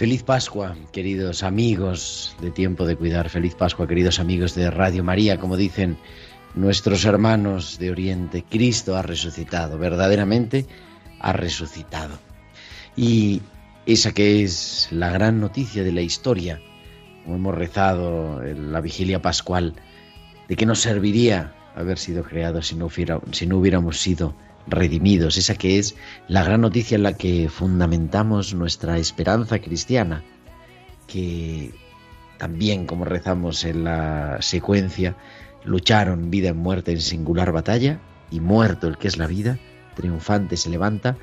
[0.00, 3.28] Feliz Pascua, queridos amigos de Tiempo de Cuidar.
[3.28, 5.38] Feliz Pascua, queridos amigos de Radio María.
[5.38, 5.98] Como dicen
[6.54, 10.64] nuestros hermanos de Oriente, Cristo ha resucitado, verdaderamente
[11.18, 12.18] ha resucitado.
[12.96, 13.42] Y
[13.84, 16.62] esa que es la gran noticia de la historia,
[17.24, 19.74] como hemos rezado en la vigilia pascual,
[20.48, 22.88] de que nos serviría haber sido creados si no,
[23.32, 24.34] si no hubiéramos sido
[24.66, 25.96] redimidos, esa que es
[26.28, 30.22] la gran noticia en la que fundamentamos nuestra esperanza cristiana,
[31.06, 31.72] que
[32.38, 35.16] también, como rezamos en la secuencia,
[35.64, 38.00] lucharon vida en muerte en singular batalla,
[38.30, 39.58] y muerto el que es la vida,
[39.94, 41.16] triunfante se levanta,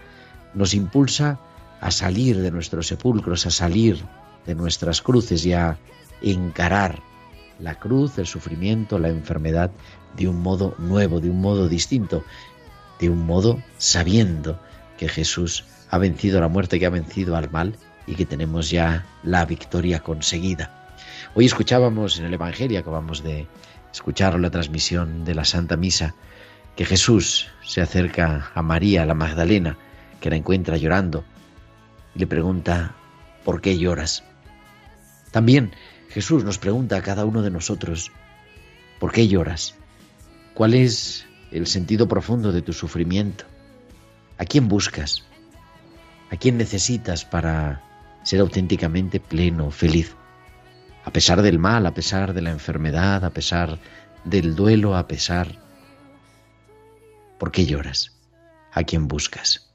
[0.54, 1.40] nos impulsa
[1.80, 4.04] a salir de nuestros sepulcros, a salir
[4.46, 5.78] de nuestras cruces y a
[6.22, 7.00] encarar
[7.60, 9.72] la cruz, el sufrimiento, la enfermedad
[10.16, 12.24] de un modo nuevo, de un modo distinto,
[13.00, 14.60] de un modo sabiendo
[14.98, 17.76] que Jesús ha vencido la muerte, que ha vencido al mal
[18.06, 20.96] y que tenemos ya la victoria conseguida.
[21.36, 23.48] Hoy escuchábamos en el Evangelio, acabamos de
[23.94, 26.16] escuchar la transmisión de la Santa Misa,
[26.76, 29.78] que Jesús se acerca a María, la Magdalena,
[30.20, 31.24] que la encuentra llorando,
[32.16, 32.96] y le pregunta,
[33.44, 34.24] ¿por qué lloras?
[35.32, 35.72] También
[36.10, 38.12] Jesús nos pregunta a cada uno de nosotros,
[39.00, 39.76] ¿por qué lloras?
[40.54, 43.46] ¿Cuál es el sentido profundo de tu sufrimiento?
[44.38, 45.24] ¿A quién buscas?
[46.30, 47.84] ¿A quién necesitas para
[48.24, 50.16] ser auténticamente pleno, feliz?
[51.06, 53.80] A pesar del mal, a pesar de la enfermedad, a pesar
[54.26, 55.48] del duelo, a pesar...
[57.40, 58.18] ¿Por qué lloras?
[58.74, 59.74] ¿A quién buscas?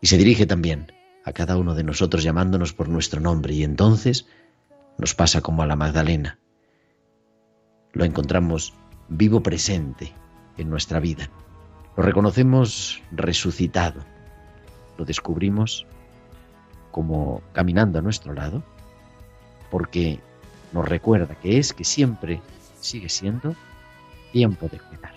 [0.00, 0.92] Y se dirige también
[1.24, 4.26] a cada uno de nosotros llamándonos por nuestro nombre y entonces
[4.98, 6.38] nos pasa como a la Magdalena.
[7.92, 8.74] Lo encontramos
[9.08, 10.12] vivo presente
[10.60, 11.28] en nuestra vida.
[11.96, 14.00] Lo reconocemos resucitado.
[14.96, 15.86] Lo descubrimos
[16.90, 18.62] como caminando a nuestro lado
[19.70, 20.20] porque
[20.72, 22.40] nos recuerda que es que siempre
[22.80, 23.54] sigue siendo
[24.32, 25.14] tiempo de cuidar.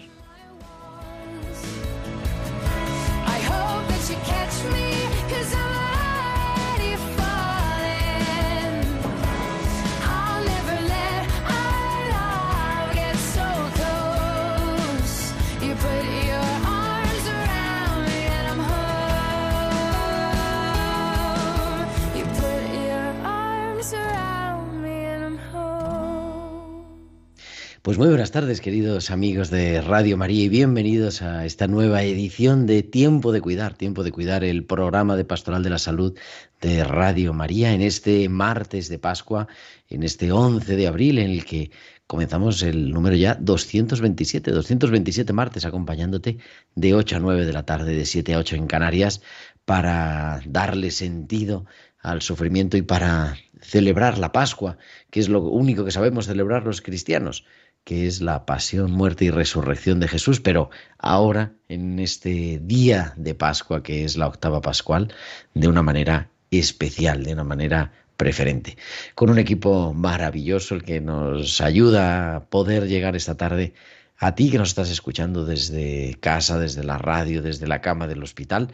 [27.83, 32.65] Pues muy buenas tardes, queridos amigos de Radio María, y bienvenidos a esta nueva edición
[32.65, 36.17] de Tiempo de Cuidar, Tiempo de Cuidar, el programa de Pastoral de la Salud
[36.61, 39.49] de Radio María, en este martes de Pascua,
[39.89, 41.71] en este 11 de abril, en el que
[42.07, 46.37] comenzamos el número ya 227, 227 martes, acompañándote
[46.75, 49.21] de 8 a 9 de la tarde, de 7 a 8 en Canarias,
[49.65, 51.65] para darle sentido
[51.99, 54.77] al sufrimiento y para celebrar la Pascua,
[55.09, 57.45] que es lo único que sabemos celebrar los cristianos,
[57.83, 63.35] que es la pasión, muerte y resurrección de Jesús, pero ahora, en este día de
[63.35, 65.13] Pascua, que es la octava pascual,
[65.53, 68.77] de una manera especial, de una manera preferente,
[69.15, 73.73] con un equipo maravilloso el que nos ayuda a poder llegar esta tarde
[74.17, 78.23] a ti que nos estás escuchando desde casa, desde la radio, desde la cama del
[78.23, 78.73] hospital,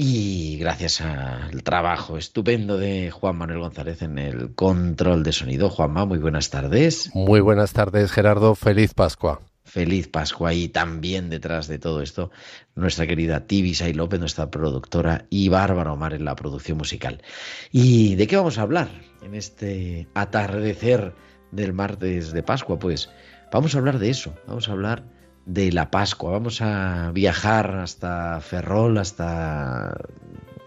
[0.00, 5.70] y gracias al trabajo estupendo de Juan Manuel González en el control de sonido.
[5.70, 7.10] Juanma, muy buenas tardes.
[7.14, 8.54] Muy buenas tardes, Gerardo.
[8.54, 9.40] Feliz Pascua.
[9.64, 12.30] Feliz Pascua y también detrás de todo esto
[12.76, 17.20] nuestra querida Tibisay López, nuestra productora, y Bárbara Omar en la producción musical.
[17.72, 18.88] ¿Y de qué vamos a hablar
[19.22, 21.12] en este atardecer
[21.50, 22.78] del martes de Pascua?
[22.78, 23.10] Pues
[23.52, 25.17] vamos a hablar de eso, vamos a hablar
[25.48, 29.96] de la Pascua, vamos a viajar hasta Ferrol, hasta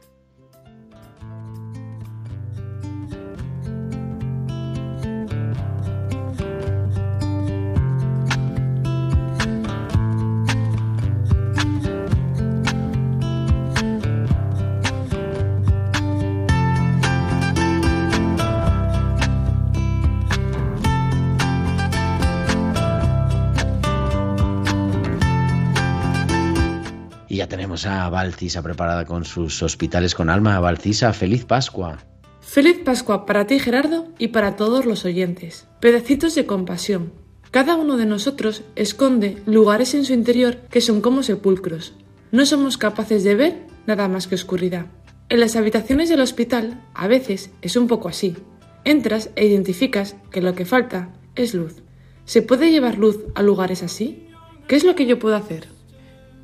[27.84, 30.58] A Valcisa preparada con sus hospitales con alma.
[30.60, 31.98] Valcisa, feliz Pascua.
[32.40, 35.66] Feliz Pascua para ti Gerardo y para todos los oyentes.
[35.80, 37.12] Pedacitos de compasión.
[37.50, 41.94] Cada uno de nosotros esconde lugares en su interior que son como sepulcros.
[42.32, 44.86] No somos capaces de ver nada más que oscuridad.
[45.28, 48.36] En las habitaciones del hospital a veces es un poco así.
[48.84, 51.82] Entras e identificas que lo que falta es luz.
[52.24, 54.28] ¿Se puede llevar luz a lugares así?
[54.68, 55.75] ¿Qué es lo que yo puedo hacer?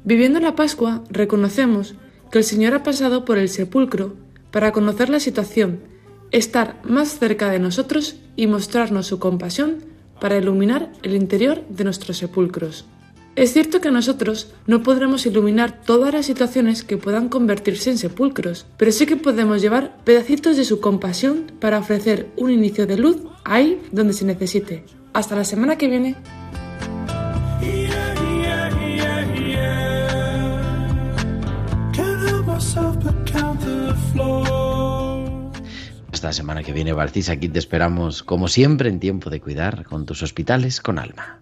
[0.05, 1.95] Viviendo la Pascua, reconocemos
[2.31, 4.17] que el Señor ha pasado por el sepulcro
[4.51, 5.81] para conocer la situación,
[6.33, 9.85] estar más cerca de nosotros y mostrarnos su compasión
[10.21, 12.85] para iluminar el interior de nuestros sepulcros.
[13.35, 18.67] Es cierto que nosotros no podremos iluminar todas las situaciones que puedan convertirse en sepulcros,
[18.77, 23.19] pero sí que podemos llevar pedacitos de su compasión para ofrecer un inicio de luz
[23.45, 24.85] ahí donde se necesite.
[25.15, 26.17] Hasta la semana que viene.
[36.23, 40.07] Esta semana que viene, Barcis, aquí te esperamos, como siempre, en tiempo de cuidar con
[40.07, 41.42] tus hospitales con alma.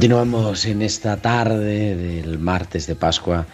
[0.00, 3.44] Continuamos en esta tarde del martes de Pascua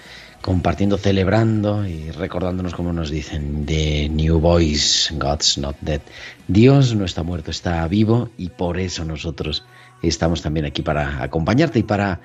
[0.42, 6.00] compartiendo, celebrando y recordándonos, como nos dicen, de New Boys, God's Not Dead.
[6.46, 9.64] Dios no está muerto, está vivo y por eso nosotros
[10.04, 12.20] estamos también aquí para acompañarte y para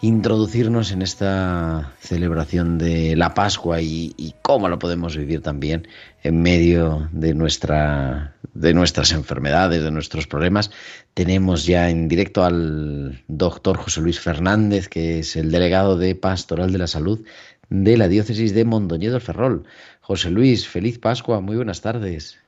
[0.00, 5.88] introducirnos en esta celebración de la Pascua y, cómo lo podemos vivir también
[6.22, 10.70] en medio de, nuestra, de nuestras enfermedades, de nuestros problemas.
[11.14, 16.72] Tenemos ya en directo al doctor José Luis Fernández, que es el delegado de Pastoral
[16.72, 17.24] de la Salud
[17.68, 19.64] de la diócesis de Mondoñedo Ferrol.
[20.00, 22.38] José Luis, feliz Pascua, muy buenas tardes.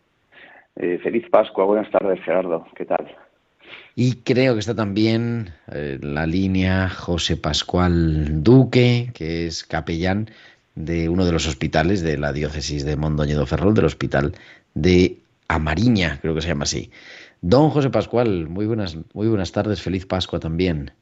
[0.76, 3.16] Eh, feliz Pascua, buenas tardes Gerardo, ¿qué tal?
[3.96, 10.30] Y creo que está también eh, la línea José Pascual Duque, que es capellán
[10.76, 14.34] de uno de los hospitales de la diócesis de Mondoñedo Ferrol, del hospital
[14.74, 15.16] de
[15.48, 16.90] Amariña, creo que se llama así.
[17.40, 20.92] Don José Pascual, muy buenas, muy buenas tardes, feliz Pascua también.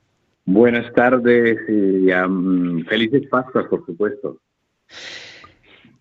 [0.44, 2.08] Buenas tardes y
[2.88, 4.40] felices Pascuas, por supuesto.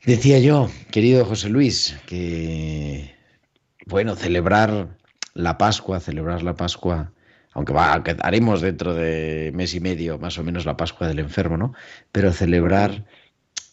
[0.06, 3.16] Decía yo, querido José Luis, que
[3.88, 4.98] bueno, celebrar
[5.34, 7.12] la Pascua, celebrar la Pascua,
[7.54, 11.58] aunque va, haremos dentro de mes y medio más o menos la Pascua del enfermo,
[11.58, 11.74] ¿no?
[12.12, 13.06] Pero celebrar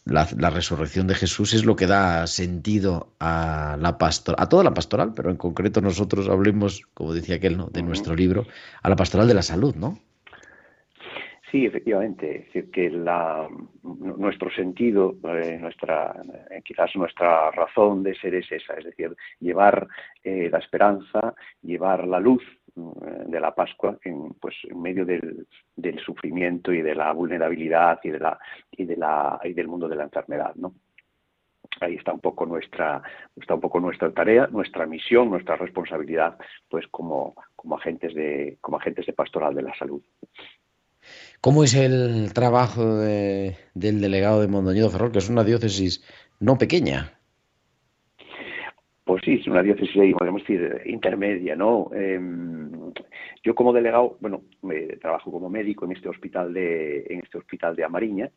[0.05, 4.75] la, resurrección de Jesús es lo que da sentido a la pastor, a toda la
[4.75, 7.67] pastoral, pero en concreto nosotros hablemos, como decía aquel, ¿no?
[7.67, 8.47] de nuestro libro,
[8.83, 9.99] a la pastoral de la salud, ¿no?
[11.53, 13.47] Sí, efectivamente, es decir, que la,
[13.83, 16.15] nuestro sentido, eh, nuestra,
[16.51, 19.87] eh, quizás nuestra razón de ser es esa, es decir, llevar
[20.25, 22.43] eh, la esperanza, llevar la luz
[22.75, 28.11] de la Pascua en, pues, en medio del, del, sufrimiento y de la vulnerabilidad y,
[28.11, 28.39] de la,
[28.71, 30.75] y, de la, y del mundo de la enfermedad, ¿no?
[31.81, 33.03] ahí está un poco nuestra
[33.41, 36.37] está un poco nuestra tarea nuestra misión nuestra responsabilidad
[36.69, 40.03] pues como como agentes de como agentes de pastoral de la salud
[41.41, 46.05] ¿Cómo es el trabajo del delegado de Mondoñedo Ferrol, que es una diócesis
[46.39, 47.19] no pequeña?
[49.23, 51.91] Sí, es una diócesis, podemos decir, intermedia, ¿no?
[51.95, 52.71] Em,
[53.45, 57.77] yo como delegado, bueno, me trabajo como médico en este hospital de, en este hospital
[57.77, 58.31] de Amariña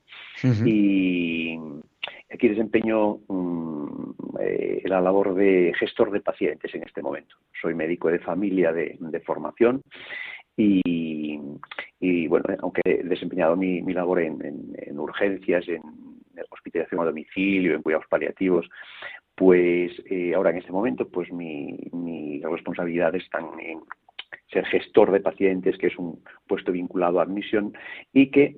[0.63, 1.57] y
[2.31, 7.35] aquí desempeño mm, eh, la labor de gestor de pacientes en este momento.
[7.59, 9.81] Soy médico de familia de formación
[10.57, 15.81] y, bueno, aunque he desempeñado mi, labor en, urgencias, en
[16.49, 18.67] hospitalización a domicilio, en cuidados paliativos,
[19.35, 23.81] pues eh, ahora en este momento pues mi, mi responsabilidad está en
[24.51, 27.73] ser gestor de pacientes, que es un puesto vinculado a admisión
[28.13, 28.57] y que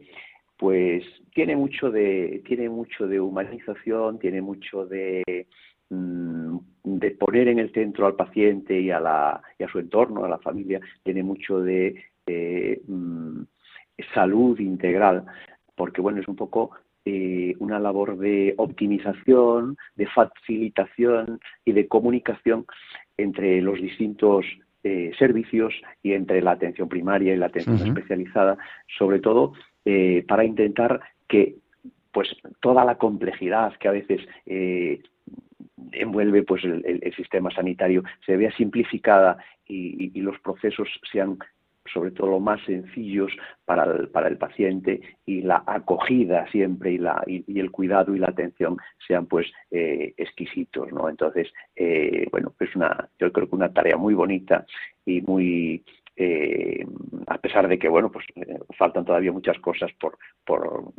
[0.58, 1.04] pues
[1.34, 5.48] tiene mucho de tiene mucho de humanización, tiene mucho de
[5.90, 10.26] Mm, de poner en el centro al paciente y a, la, y a su entorno,
[10.26, 11.96] a la familia, tiene mucho de
[12.88, 13.42] mm,
[14.14, 15.26] salud integral,
[15.76, 16.72] porque bueno, es un poco
[17.10, 22.66] eh, una labor de optimización, de facilitación y de comunicación
[23.16, 24.46] entre los distintos
[24.84, 25.74] eh, servicios
[26.04, 28.58] y entre la atención primaria y la atención especializada,
[28.98, 29.54] sobre todo
[29.86, 31.00] eh, para intentar
[31.30, 31.56] que
[32.12, 32.28] pues
[32.60, 34.20] toda la complejidad que a veces
[35.94, 41.38] envuelve pues el, sistema sanitario se vea simplificada y, los procesos sean
[41.94, 43.32] sobre todo lo más sencillos
[43.65, 48.20] para el, para el paciente y la acogida siempre y, la, y, el cuidado y
[48.20, 48.77] la atención
[49.08, 53.98] sean pues eh, exquisitos no entonces eh, bueno es una yo creo que una tarea
[53.98, 54.65] muy bonita
[55.06, 55.84] y muy
[56.15, 56.86] eh,
[57.27, 58.25] a pesar de que bueno pues
[58.77, 60.91] faltan todavía muchas cosas por por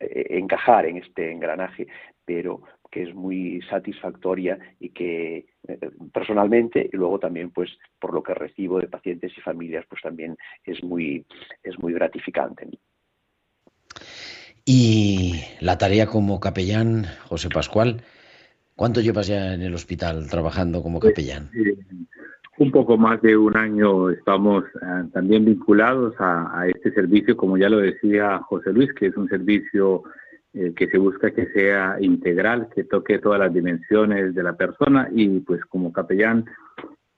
[0.00, 1.86] encajar en este engranaje
[2.24, 8.22] pero que es muy satisfactoria y que eh, personalmente y luego también pues por lo
[8.22, 11.24] que recibo de pacientes y familias pues también es muy
[11.64, 12.68] es muy gratificante.
[14.64, 18.02] Y la tarea como capellán, José Pascual,
[18.76, 21.50] ¿cuánto llevas ya en el hospital trabajando como pues, capellán?
[22.58, 27.56] un poco más de un año estamos eh, también vinculados a, a, este servicio, como
[27.56, 30.04] ya lo decía José Luis, que es un servicio
[30.54, 35.08] eh, que se busca que sea integral, que toque todas las dimensiones de la persona
[35.10, 36.44] y pues como capellán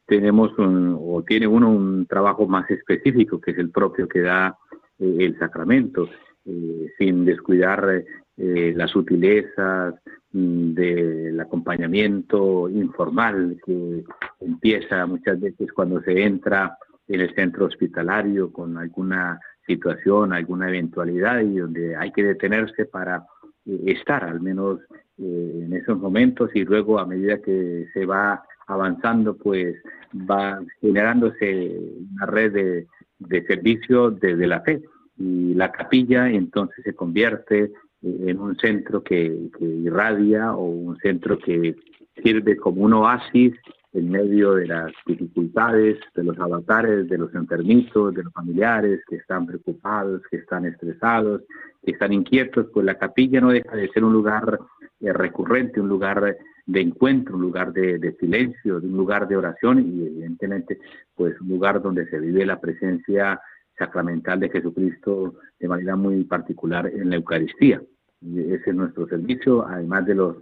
[0.06, 4.56] tenemos un, o tiene uno un trabajo más específico que es el propio que da
[4.98, 6.08] eh, el sacramento,
[6.44, 8.04] eh, sin descuidar
[8.36, 9.94] las sutilezas
[10.32, 14.04] mm, del acompañamiento informal que
[14.40, 16.76] empieza muchas veces cuando se entra
[17.08, 23.26] en el centro hospitalario con alguna situación, alguna eventualidad y donde hay que detenerse para
[23.66, 24.80] eh, estar al menos
[25.18, 29.76] eh, en esos momentos y luego a medida que se va avanzando pues
[30.14, 31.78] va generándose
[32.12, 32.86] una red de,
[33.18, 34.82] de servicio desde la fe.
[35.16, 37.72] Y la capilla entonces se convierte
[38.04, 41.74] en un centro que, irradia o un centro que
[42.22, 43.54] sirve como un oasis
[43.94, 49.16] en medio de las dificultades, de los avatares, de los enfermitos, de los familiares que
[49.16, 51.42] están preocupados, que están estresados,
[51.84, 54.58] que están inquietos, pues la capilla no deja de ser un lugar
[55.00, 56.36] eh, recurrente, un lugar
[56.66, 60.80] de encuentro, un lugar de, de, silencio, un lugar de oración y evidentemente
[61.14, 63.40] pues un lugar donde se vive la presencia
[63.78, 67.80] sacramental de Jesucristo de manera muy particular en la Eucaristía.
[68.22, 70.36] Ese es nuestro servicio, además de los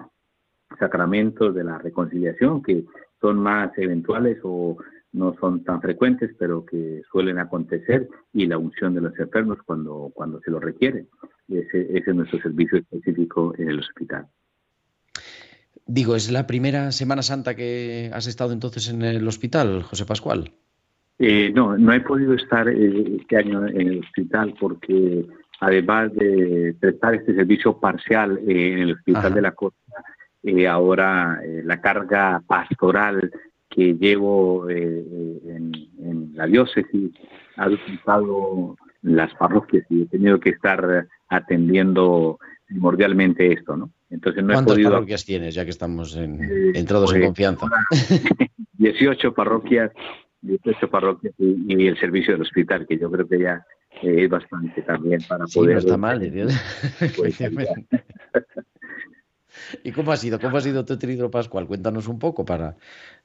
[0.78, 2.84] sacramentos de la reconciliación, que
[3.22, 4.76] son más eventuales o
[5.12, 10.10] no son tan frecuentes, pero que suelen acontecer, y la unción de los enfermos cuando,
[10.14, 11.06] cuando se lo requiere.
[11.48, 14.26] Ese, ese es nuestro servicio específico en el hospital.
[15.86, 20.52] Digo, ¿es la primera Semana Santa que has estado entonces en el hospital, José Pascual?
[21.18, 25.26] Eh, no, no he podido estar eh, este año en el hospital porque
[25.60, 29.92] además de prestar este servicio parcial eh, en el Hospital de la Costa,
[30.68, 33.30] ahora la carga pastoral
[33.68, 35.72] que llevo en,
[36.34, 37.12] la diócesis
[37.56, 43.90] ha duplicado las parroquias y he tenido que estar atendiendo primordialmente esto, ¿no?
[44.10, 47.66] Entonces no ¿Cuántas parroquias tienes, ya que estamos entrados en pues, confianza?
[48.78, 49.90] 18 parroquias
[50.42, 53.64] 18 parroquias y, el servicio del hospital, que yo creo que ya
[54.02, 55.74] es bastante también para sí, poder...
[55.74, 56.52] No está mal, Dios.
[57.16, 57.38] Pues,
[59.84, 60.38] ¿Y cómo ha sido?
[60.40, 61.66] ¿Cómo ha sido tu pascual?
[61.66, 62.76] Cuéntanos un poco para,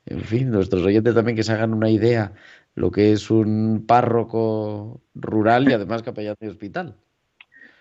[0.06, 2.34] en fin, nuestros oyentes también que se hagan una idea
[2.76, 6.96] lo que es un párroco rural y además capellán de hospital.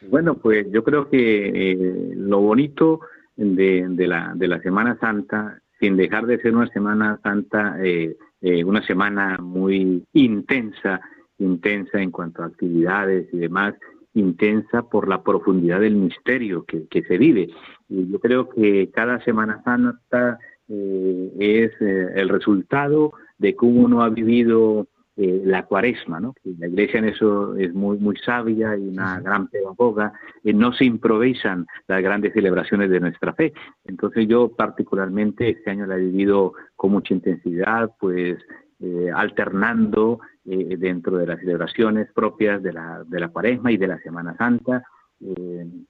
[0.08, 3.00] Bueno, pues yo creo que eh, lo bonito
[3.36, 8.16] de, de, la, de la Semana Santa, sin dejar de ser una Semana Santa eh,
[8.40, 11.00] eh, una semana muy intensa,
[11.38, 13.74] intensa en cuanto a actividades y demás,
[14.16, 17.48] intensa por la profundidad del misterio que, se vive.
[17.88, 24.02] Y yo creo que cada Semana Santa eh, es eh, el resultado de cómo uno
[24.02, 24.86] ha vivido
[25.18, 26.34] eh, la cuaresma, ¿no?
[26.58, 30.12] la iglesia en eso es muy, muy sabia y una gran pedagoga,
[30.44, 33.52] no se improvisan las grandes celebraciones de nuestra fe.
[33.86, 38.36] Entonces yo particularmente este año la he vivido con mucha intensidad, pues
[38.80, 43.88] eh, alternando eh, dentro de las celebraciones propias de la, de la cuaresma y de
[43.88, 44.82] la Semana Santa,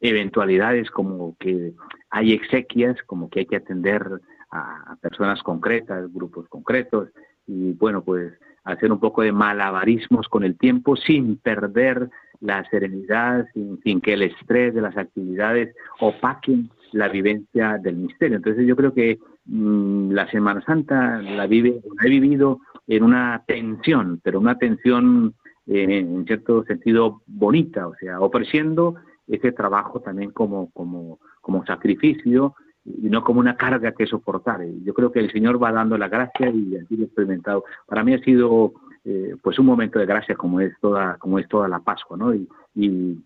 [0.01, 1.72] eventualidades como que
[2.11, 4.20] hay exequias, como que hay que atender
[4.53, 7.09] a personas concretas, grupos concretos,
[7.46, 8.33] y bueno, pues
[8.66, 14.22] hacer un poco de malabarismos con el tiempo sin perder la serenidad, sin, que el
[14.22, 18.37] estrés de las actividades opaquen la vivencia del misterio.
[18.37, 23.44] Entonces yo creo que mm, la Semana Santa la vive, la he vivido en una
[23.46, 25.35] tensión, pero una tensión
[25.66, 28.96] eh, en cierto sentido bonita, o sea, ofreciendo
[29.27, 32.55] ese trabajo también como, como, como sacrificio
[32.87, 34.61] y no como una carga que soportar.
[34.85, 37.64] Yo creo que el Señor va dando la gracia y así lo he experimentado.
[37.87, 38.72] Para mí ha sido
[39.05, 42.35] eh, pues un momento de gracia como es toda como es toda la Pascua, ¿no?
[42.35, 42.49] Y,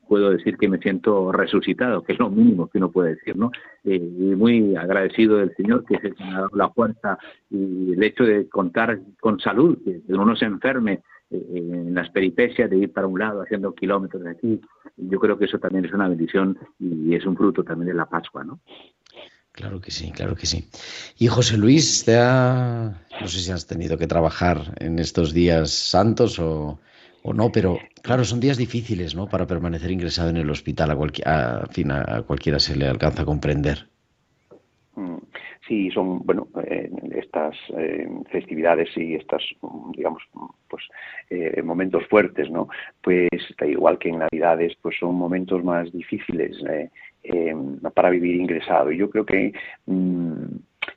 [0.06, 3.50] puedo decir que me siento resucitado, que es lo mínimo que uno puede decir, ¿no?
[3.82, 7.18] Eh, y muy agradecido del Señor que se me ha dado la fuerza
[7.50, 12.68] y el hecho de contar con salud, que uno se enferme eh, en las peripecias
[12.68, 14.60] de ir para un lado haciendo kilómetros de aquí.
[14.96, 18.06] Yo creo que eso también es una bendición y es un fruto también de la
[18.06, 18.60] Pascua, ¿no?
[19.52, 20.68] Claro que sí, claro que sí.
[21.18, 25.70] Y José Luis, te ha, no sé si has tenido que trabajar en estos días
[25.70, 26.78] santos o,
[27.24, 29.28] no, pero claro, son días difíciles, ¿no?
[29.28, 33.88] Para permanecer ingresado en el hospital, a, fin, a cualquiera se le alcanza a comprender.
[34.94, 35.18] Mm,
[35.66, 39.42] sí, son, bueno, eh, estas eh, festividades y estas,
[39.96, 40.22] digamos,
[40.68, 40.84] pues
[41.28, 42.68] eh, momentos fuertes, ¿no?
[43.02, 43.28] Pues
[43.66, 46.56] igual que en Navidades, pues son momentos más difíciles
[47.94, 48.90] para vivir ingresado.
[48.92, 49.52] Y yo creo que
[49.86, 50.44] mm,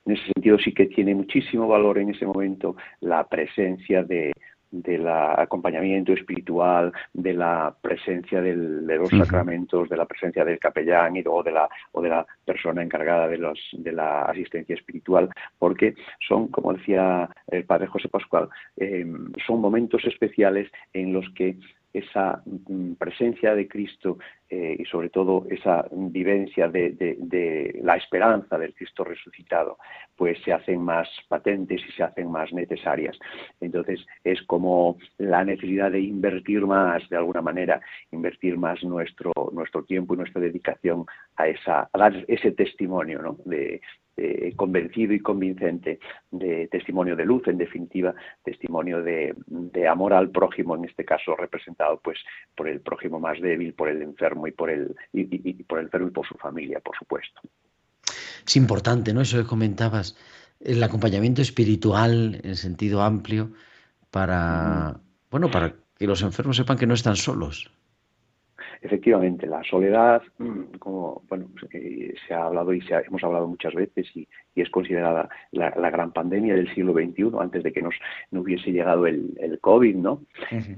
[0.06, 4.32] en ese sentido sí que tiene muchísimo valor en ese momento la presencia de,
[4.74, 11.22] del acompañamiento espiritual, de la presencia de los sacramentos, de la presencia del capellán y,
[11.26, 15.94] o, de la, o de la persona encargada de, los, de la asistencia espiritual, porque
[16.26, 19.06] son, como decía el padre José Pascual, eh,
[19.46, 21.56] son momentos especiales en los que
[21.94, 24.18] esa mm, presencia de Cristo
[24.50, 29.78] eh, y sobre todo esa vivencia de, la esperanza del Cristo resucitado,
[30.16, 33.16] pues se hacen más patentes y se hacen más necesarias.
[33.60, 37.80] Entonces es como la necesidad de invertir más, de alguna manera,
[38.10, 43.38] invertir más nuestro, nuestro tiempo y nuestra dedicación a, esa, a dar ese testimonio ¿no?
[43.44, 43.80] de,
[44.16, 45.98] eh, convencido y convincente
[46.30, 49.34] de testimonio de luz, en definitiva, testimonio de,
[49.88, 52.18] amor al prójimo, en este caso representado pues
[52.56, 56.08] por el prójimo más débil, por el enfermo y por el, y, por el enfermo
[56.08, 57.40] y por su familia, por supuesto.
[58.46, 59.20] Es importante, ¿no?
[59.20, 60.16] Eso que comentabas,
[60.60, 63.50] el acompañamiento espiritual en sentido amplio
[64.10, 65.00] para,
[65.30, 67.70] bueno, para que los enfermos sepan que no están solos.
[68.84, 73.72] Efectivamente, la soledad, mm, como bueno, eh, se ha hablado y se hemos hablado muchas
[73.72, 77.94] veces y, es considerada la, gran pandemia del siglo XXI, antes de que nos
[78.30, 80.20] no hubiese llegado el, el COVID, ¿no?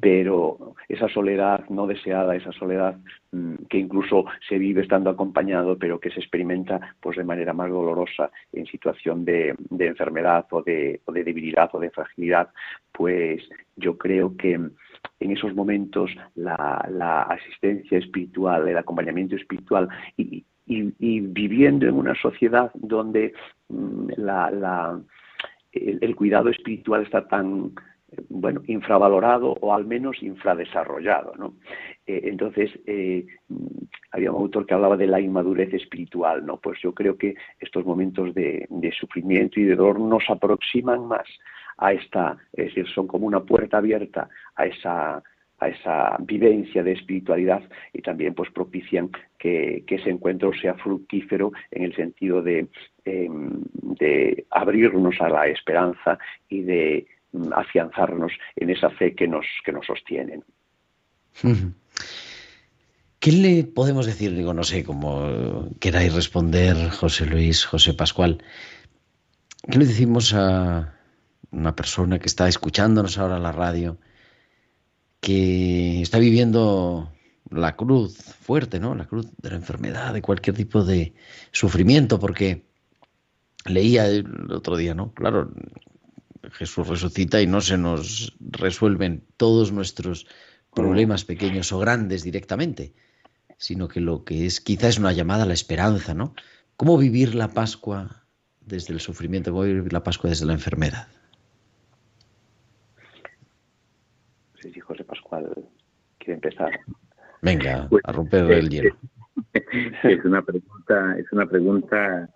[0.01, 2.97] Pero esa soledad no deseada, esa soledad
[3.33, 7.69] mm, que incluso se vive estando acompañado, pero que se experimenta pues de manera más
[7.69, 12.51] dolorosa en situación de, de enfermedad o de, o de debilidad o de fragilidad,
[12.92, 13.42] pues
[13.77, 14.59] yo creo que
[15.21, 23.33] en esos momentos la, asistencia espiritual, el acompañamiento espiritual y, viviendo en una sociedad donde
[23.69, 24.11] mm,
[25.73, 27.73] el, cuidado espiritual está tan
[28.29, 31.55] bueno infravalorado o al menos infradesarrollado ¿no?
[32.07, 33.27] Eh, entonces eh,
[34.11, 37.85] había un autor que hablaba de la inmadurez espiritual no pues yo creo que estos
[37.85, 41.27] momentos de sufrimiento y de dolor nos aproximan más
[41.79, 45.23] a esta, es decir, son como una puerta abierta a esa,
[45.59, 47.62] a esa vivencia de espiritualidad
[47.93, 52.69] y también pues propician que, ese encuentro sea fructífero en el sentido de,
[53.05, 59.47] em, de abrirnos a la esperanza y de mm, afianzarnos en esa fe que nos,
[59.65, 60.41] que nos sostiene.
[63.19, 64.35] ¿Qué le podemos decir?
[64.35, 68.43] Digo, no sé cómo queráis responder, José Luis, José Pascual.
[69.71, 70.96] ¿Qué le decimos a,
[71.51, 73.99] una persona que está escuchándonos ahora en la radio,
[75.21, 77.13] que está viviendo
[77.51, 78.95] la cruz fuerte, ¿no?
[78.95, 81.15] La cruz de la enfermedad, de cualquier tipo de
[81.53, 82.65] sufrimiento, porque
[83.65, 85.13] leía el otro día, ¿no?
[85.13, 85.53] Claro,
[86.53, 90.27] Jesús resucita y no se nos resuelven todos nuestros
[90.75, 92.95] problemas pequeños o grandes directamente,
[93.59, 96.35] sino que lo que es quizá es una llamada a la esperanza, ¿no?
[96.77, 98.27] ¿Cómo vivir la Pascua
[98.61, 99.51] desde el sufrimiento?
[99.53, 101.09] ¿Cómo vivir la Pascua desde la enfermedad?
[104.73, 105.69] si José Pascual
[106.27, 106.81] quiere empezar.
[107.43, 108.97] Venga, pues, a romper el hielo.
[110.03, 112.29] Es una pregunta, es una pregunta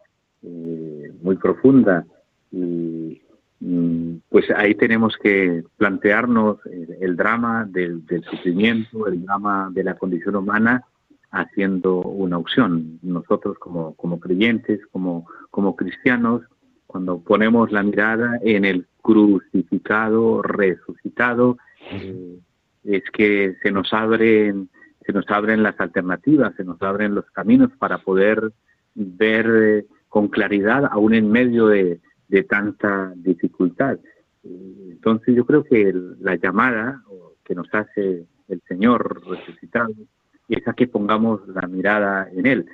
[0.42, 2.04] eh, muy profunda
[2.52, 3.20] y
[3.60, 10.36] mm, pues ahí tenemos que plantearnos el, drama del, sufrimiento, el drama de la condición
[10.36, 10.84] humana
[11.30, 12.98] haciendo una opción.
[13.02, 16.42] Nosotros como, como creyentes, como, como cristianos,
[16.86, 21.56] cuando ponemos la mirada en el crucificado, resucitado,
[21.92, 22.38] eh,
[22.96, 24.68] es que se nos abren
[25.04, 28.52] se nos abren las alternativas, se nos abren los caminos para poder
[28.94, 32.00] ver eh, con claridad aún en medio de,
[32.48, 33.98] tanta dificultad.
[34.44, 37.02] Eh, entonces yo creo que la llamada
[37.44, 39.92] que nos hace el Señor resucitado
[40.48, 42.66] es a que pongamos la mirada en Él.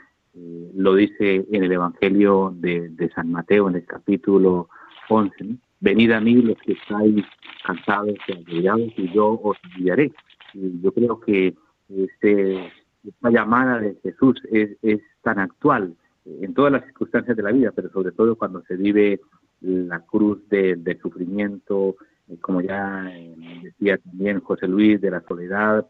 [0.75, 4.69] lo dice en el Evangelio de, de, San Mateo en el capítulo
[5.09, 5.57] 11.
[5.81, 7.25] Venid a mí los que estáis
[7.65, 10.13] cansados y agobiados y yo os guiaré.
[10.55, 11.55] Y yo creo que
[11.89, 12.73] este,
[13.05, 17.73] esta llamada de Jesús es, es tan actual en todas las circunstancias de la vida,
[17.75, 19.21] pero sobre todo cuando se vive
[19.61, 21.97] la cruz del sufrimiento,
[22.29, 25.87] eh, como ya eh, decía también José Luis, de la soledad,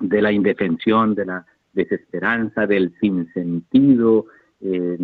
[0.00, 4.26] de la indefensión, de la desesperanza, del sinsentido,
[4.60, 4.98] eh,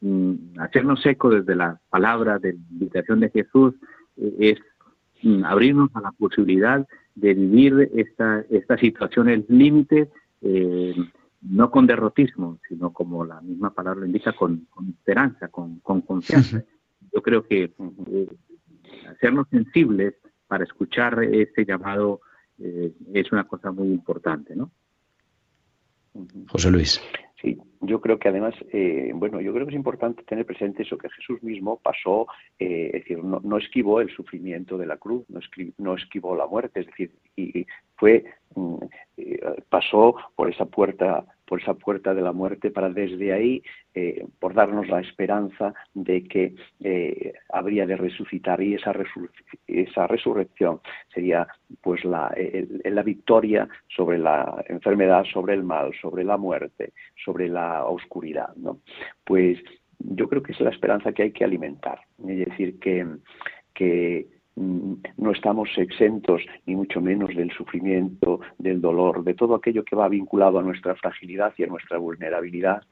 [0.00, 3.74] Mm, hacernos eco desde la palabra de la invitación de Jesús
[4.18, 4.58] eh, es
[5.22, 10.10] mm, abrirnos a la posibilidad de vivir esta, esta situación el límite,
[10.42, 10.94] eh,
[11.40, 16.62] no con derrotismo, sino como la misma palabra lo indica, con, esperanza, con, confianza.
[17.12, 17.72] Yo creo que
[18.10, 18.28] eh,
[19.08, 20.14] hacernos sensibles
[20.46, 22.20] para escuchar este llamado
[22.58, 24.70] es una cosa muy importante, ¿no?
[26.48, 27.02] José Luis.
[27.42, 30.96] Sí, yo creo que además, eh, bueno, yo creo que es importante tener presente eso
[30.96, 32.26] que Jesús mismo pasó,
[32.58, 35.40] eh, es decir, no, esquivó el sufrimiento de la cruz, no,
[35.76, 38.76] no esquivó la muerte, es decir, y, fue mm,
[39.18, 43.62] eh, pasó por esa puerta por esa puerta de la muerte para desde ahí
[43.94, 48.60] eh, por darnos la esperanza de que eh, habría de resucitar.
[48.62, 48.92] Y esa,
[49.66, 50.80] esa resurrección
[51.14, 51.46] sería
[51.80, 52.34] pues la,
[52.84, 56.92] la victoria sobre la enfermedad sobre el mal sobre la muerte
[57.24, 58.80] sobre la oscuridad no
[59.24, 59.58] pues
[59.98, 62.00] yo creo que es la esperanza que hay que alimentar.
[62.26, 63.06] Es decir que
[63.74, 69.96] que no estamos exentos ni mucho menos del sufrimiento, del dolor, de todo aquello que
[69.96, 72.82] va vinculado a nuestra fragilidad y a nuestra vulnerabilidad.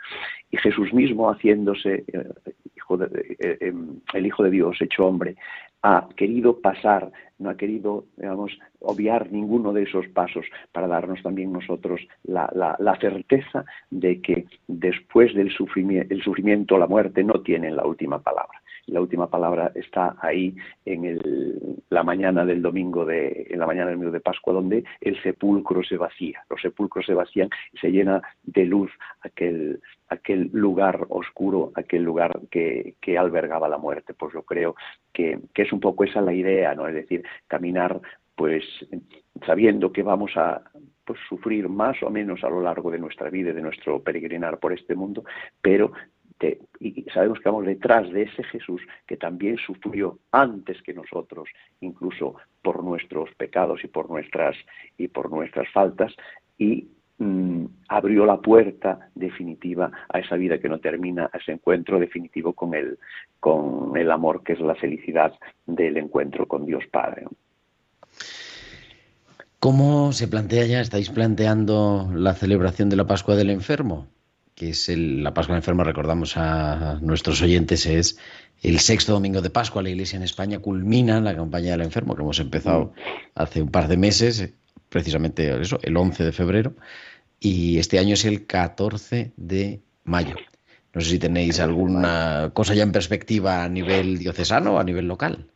[0.51, 2.29] Y Jesús mismo haciéndose, eh,
[2.77, 5.37] hijo de, em, el hijo de Dios hecho hombre,
[5.83, 11.53] ha querido pasar, no ha querido, digamos, obviar ninguno de esos pasos para darnos también
[11.53, 17.77] nosotros la, la, certeza de que después del sufrimiento, el sufrimiento, la muerte no tienen
[17.77, 18.63] la última palabra.
[18.87, 23.87] La última palabra está ahí en el, la mañana del domingo de, en la mañana
[23.87, 26.45] del domingo de Pascua, donde el sepulcro se vacía.
[26.51, 28.91] Los sepulcros se vacían y se llena de luz
[29.23, 34.15] aquel, aquel lugar oscuro, aquel lugar que, que albergaba la muerte.
[34.15, 34.75] Pues yo creo
[35.13, 36.87] que, que es un poco esa la idea, ¿no?
[36.87, 38.01] Es decir, caminar
[38.37, 38.65] pues
[39.47, 40.63] sabiendo que vamos a
[41.05, 44.59] pues, sufrir más o menos a lo largo de nuestra vida y de nuestro peregrinar
[44.59, 45.25] por este mundo,
[45.61, 45.93] pero
[46.81, 51.49] y sabemos que vamos detrás de ese Jesús que también sufrió antes que nosotros,
[51.81, 54.57] incluso por nuestros pecados y por nuestras
[54.99, 56.13] y por nuestras faltas,
[56.59, 61.99] y mm, abrió la puerta definitiva a esa vida que no termina, a ese encuentro
[61.99, 62.99] definitivo con el,
[63.41, 65.33] con el amor que es la felicidad
[65.67, 67.27] del encuentro con Dios Padre.
[69.59, 70.81] ¿Cómo se plantea ya?
[70.83, 74.09] ¿Estáis planteando la celebración de la Pascua del Enfermo?
[74.55, 78.19] Que es la Pascua del Enfermo, recordamos a nuestros oyentes, es
[78.63, 79.83] el sexto domingo de Pascua.
[79.83, 82.93] La Iglesia en España culmina la campaña del enfermo, que hemos empezado
[83.35, 84.55] hace un par de meses,
[84.89, 86.75] precisamente eso, el 11 de febrero,
[87.41, 90.37] y este año es el 14 de mayo.
[90.95, 95.09] No sé si tenéis alguna cosa ya en perspectiva a nivel diocesano o a nivel
[95.09, 95.47] local.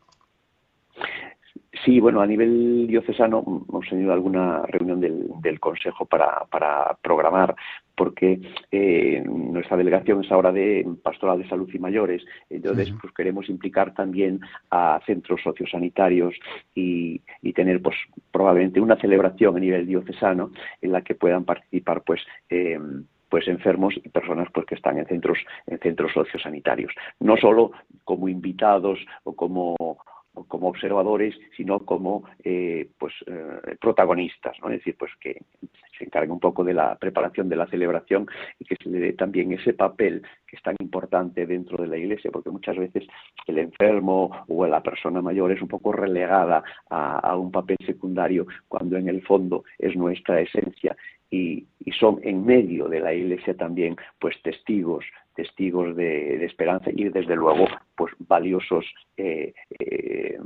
[1.85, 6.47] Sí, bueno, a nivel diocesano hemos tenido alguna reunión del, Consejo para,
[7.03, 7.55] programar,
[7.99, 13.49] porque eh, nuestra delegación es ahora de Pastoral de Salud y Mayores, entonces pues queremos
[13.51, 16.35] implicar también a centros sociosanitarios
[16.75, 17.21] y,
[17.59, 17.97] tener pues
[18.31, 23.95] probablemente una celebración a nivel diocesano en la que puedan participar pues em, pues enfermos
[23.97, 26.93] y personas pues que están en centros en centros sociosanitarios.
[27.19, 27.73] No solo
[28.05, 29.75] como invitados o como
[30.47, 34.69] como observadores, sino como eh, pues, eh, protagonistas, ¿no?
[34.71, 35.41] es decir, pues que
[35.99, 38.27] se encargue un poco de la preparación de la celebración
[38.59, 41.99] y que se le dé también ese papel que es tan importante dentro de la
[41.99, 43.07] Iglesia, porque muchas veces
[43.47, 48.97] el enfermo o la persona mayor es un poco relegada a un papel secundario cuando
[48.97, 50.97] en el fondo es nuestra esencia.
[51.31, 51.67] Y,
[51.99, 57.67] son en medio de la Iglesia también pues testigos testigos de, esperanza y desde luego
[57.97, 58.85] pues valiosos
[59.17, 60.39] eh, eh,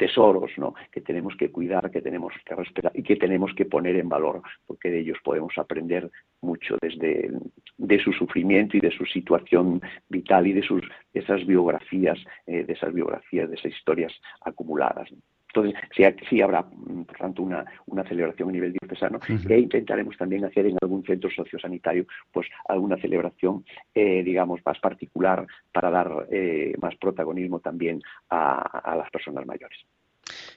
[0.00, 0.72] tesoros ¿no?
[0.90, 4.40] que tenemos que cuidar, que tenemos que respetar y que tenemos que poner en valor,
[4.66, 6.10] porque de ellos podemos aprender
[6.40, 7.30] mucho desde
[7.76, 10.82] de su sufrimiento y de su situación vital y de sus
[11.12, 15.10] esas biografías, eh, de esas biografías, de esas historias acumuladas.
[15.54, 15.80] Entonces,
[16.28, 20.66] sí, habrá, mm, por tanto, una, una celebración a nivel diocesano e intentaremos también hacer
[20.66, 26.94] en algún centro sociosanitario pues alguna celebración, eh, digamos, más particular para dar eh, más
[26.96, 29.78] protagonismo también a, las personas mayores.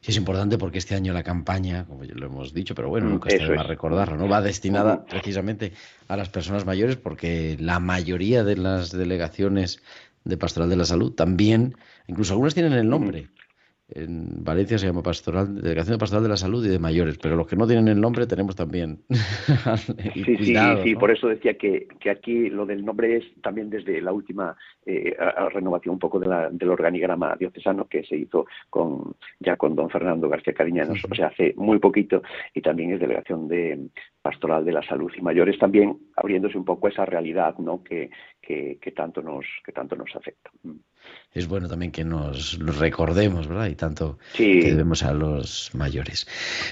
[0.02, 3.10] Sí, es importante porque este año la campaña, como ya lo hemos dicho, pero bueno,
[3.10, 4.28] nunca está de más recordarlo, ¿no?
[4.28, 5.72] Va destinada precisamente
[6.08, 9.82] a las personas mayores porque la mayoría de las delegaciones
[10.26, 11.76] de Pastoral de la Salud también,
[12.08, 13.30] incluso algunas tienen el nombre,
[13.96, 17.48] en Valencia se llama Pastoral, Delegación Pastoral de la Salud y de Mayores, pero los
[17.48, 19.00] que no tienen el nombre tenemos también.
[20.14, 24.02] sí, sí, sí, por eso decía que, que, aquí lo del nombre es también desde
[24.02, 25.16] la última eh,
[25.54, 29.90] renovación un poco de la, del organigrama diocesano que se hizo con ya con don
[29.90, 33.90] Fernando García Cariñanos, o sea, hace muy poquito, y también es Delegación de
[34.22, 37.84] Pastoral de la Salud y Mayores, también abriéndose un poco esa realidad ¿no?
[37.84, 38.10] que,
[38.42, 40.50] que, que tanto, nos, que tanto nos afecta.
[41.32, 43.68] Es bueno también que nos recordemos, ¿verdad?
[43.68, 46.28] Y tanto que debemos a los mayores.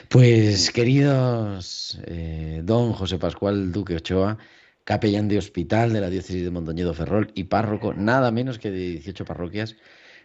[0.08, 4.38] Pues, queridos eh, don José Pascual Duque Ochoa,
[4.84, 8.78] capellán de hospital de la diócesis de Mondoñedo Ferrol y párroco, nada menos que de
[8.78, 9.78] 18 parroquias,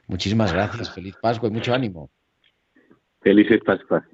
[0.07, 2.11] muchísimas gracias, feliz Pascua y mucho ánimo.
[3.23, 4.07] Felices Pascua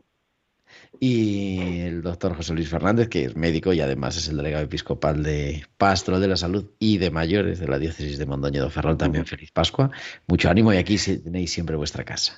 [1.01, 5.23] y el doctor José Luis Fernández, que es médico y además es el delegado episcopal
[5.23, 8.97] de Pastoral de la Salud y de Mayores de la diócesis de Mondoñedo Ferrol.
[8.97, 9.91] También feliz Pascua.
[10.27, 12.35] Mucho ánimo y aquí tenéis siempre vuestra casa.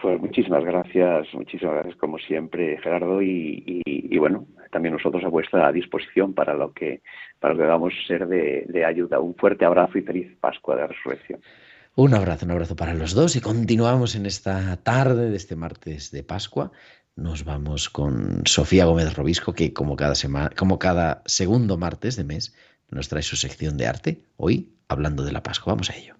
[0.00, 3.82] Pues muchísimas gracias, muchísimas gracias como siempre, Gerardo, y,
[4.18, 7.00] bueno, también nosotros a vuestra disposición para lo que
[7.40, 9.20] para lo que vamos a ser de, de ayuda.
[9.20, 11.40] Un fuerte abrazo y feliz Pascua de Resurrección.
[11.96, 16.10] Un abrazo, un abrazo para los dos y continuamos en esta tarde de este martes
[16.10, 16.72] de Pascua
[17.16, 22.24] nos vamos con Sofía Gómez Robisco, que como cada, semana, como cada segundo martes de
[22.24, 22.54] mes
[22.90, 25.72] nos trae su sección de arte, hoy hablando de la Pascua.
[25.72, 26.16] Vamos a ello.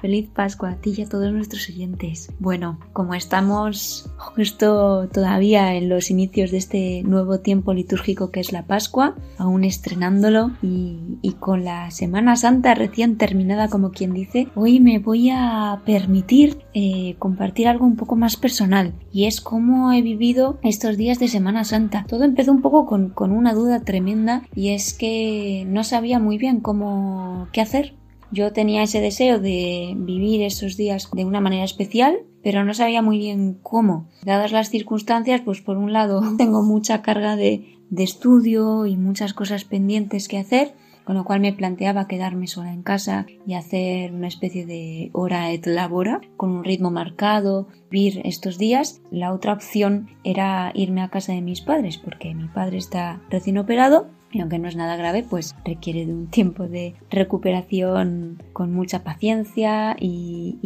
[0.00, 2.32] Feliz Pascua a ti y a todos nuestros oyentes.
[2.38, 8.52] Bueno, como estamos justo todavía en los inicios de este nuevo tiempo litúrgico que es
[8.52, 14.80] la Pascua, aún estrenándolo y, con la Semana Santa recién terminada como quien dice, hoy
[14.80, 20.02] me voy a permitir eh, compartir algo un poco más personal y es cómo he
[20.02, 22.04] vivido estos días de Semana Santa.
[22.08, 26.38] Todo empezó un poco con, con una duda tremenda y es que no sabía muy
[26.38, 27.97] bien cómo qué hacer
[28.30, 33.02] yo tenía ese deseo de vivir esos días de una manera especial, pero no sabía
[33.02, 34.08] muy bien cómo.
[34.24, 39.34] Dadas las circunstancias, pues por un lado tengo mucha carga de, de estudio y muchas
[39.34, 44.12] cosas pendientes que hacer, con lo cual me planteaba quedarme sola en casa y hacer
[44.12, 49.00] una especie de hora et labora con un ritmo marcado, vivir estos días.
[49.10, 53.56] La otra opción era irme a casa de mis padres porque mi padre está recién
[53.56, 58.72] operado y aunque no es nada grave, pues requiere de un tiempo de recuperación con
[58.72, 60.58] mucha paciencia y,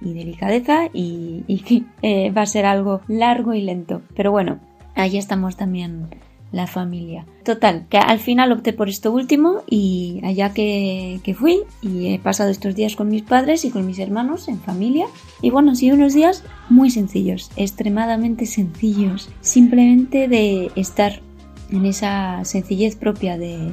[0.00, 1.44] delicadeza y,
[2.02, 4.02] eh, va a ser algo largo y lento.
[4.16, 4.58] Pero bueno,
[4.94, 6.08] ahí estamos también
[6.54, 7.26] la familia.
[7.42, 12.18] Total, que al final opté por esto último y allá que, que, fui y he
[12.20, 15.06] pasado estos días con mis padres y con mis hermanos en familia.
[15.42, 21.23] Y bueno, han sido unos días muy sencillos, extremadamente sencillos, simplemente de estar
[21.70, 23.72] en esa sencillez propia de,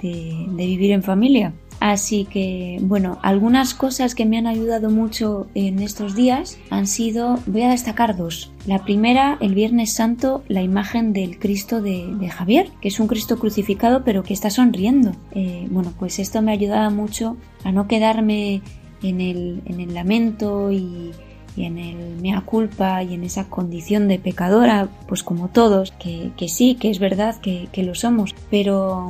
[0.00, 1.52] vivir en familia.
[1.80, 7.38] Así que, bueno, algunas cosas que me han ayudado mucho en estos días han sido,
[7.46, 8.50] voy a destacar dos.
[8.66, 13.38] La primera, el Viernes Santo, la imagen del Cristo de, Javier, que es un Cristo
[13.38, 15.12] crucificado pero que está sonriendo.
[15.30, 18.60] Eh, bueno, pues esto me ha ayudado mucho a no quedarme
[19.04, 21.12] en el, en el lamento y,
[21.58, 26.32] y en el mea culpa y en esa condición de pecadora, pues como todos, que,
[26.48, 29.08] sí, que es verdad que, lo somos, pero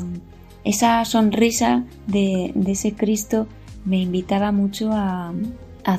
[0.65, 3.47] esa sonrisa de, ese Cristo
[3.85, 5.35] me invitaba mucho a,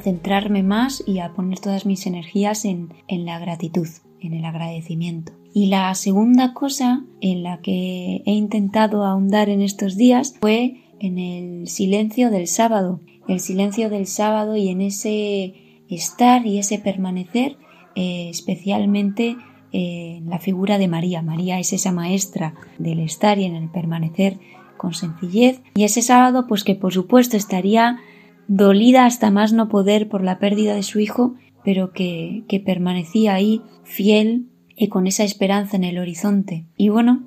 [0.04, 3.88] centrarme más y a poner todas mis energías en, en la gratitud,
[4.22, 5.32] en el agradecimiento.
[5.52, 11.18] Y la segunda cosa en la que he intentado ahondar en estos días fue en
[11.18, 17.58] el silencio del sábado, el silencio del sábado y en ese estar y ese permanecer,
[17.95, 19.38] eh, especialmente
[19.71, 21.21] eh, en la figura de María.
[21.21, 24.39] María es esa maestra del estar y en el permanecer
[24.78, 25.62] con sencillez.
[25.75, 27.99] Y ese sábado, pues que por supuesto estaría
[28.47, 33.34] dolida hasta más no poder por la pérdida de su hijo, pero que, que permanecía
[33.34, 36.65] ahí fiel y con esa esperanza en el horizonte.
[36.78, 37.23] Y bueno,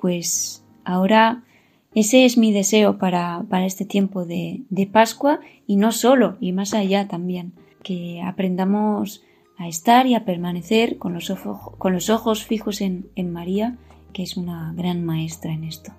[0.00, 1.44] pues ahora
[1.94, 6.52] ese es mi deseo para, para este tiempo de, de Pascua y no solo, y
[6.52, 7.52] más allá también
[7.84, 9.22] que aprendamos
[9.56, 13.78] a estar y a permanecer con los, ojos, fijos en María,
[14.14, 15.92] que es una gran maestra en esto,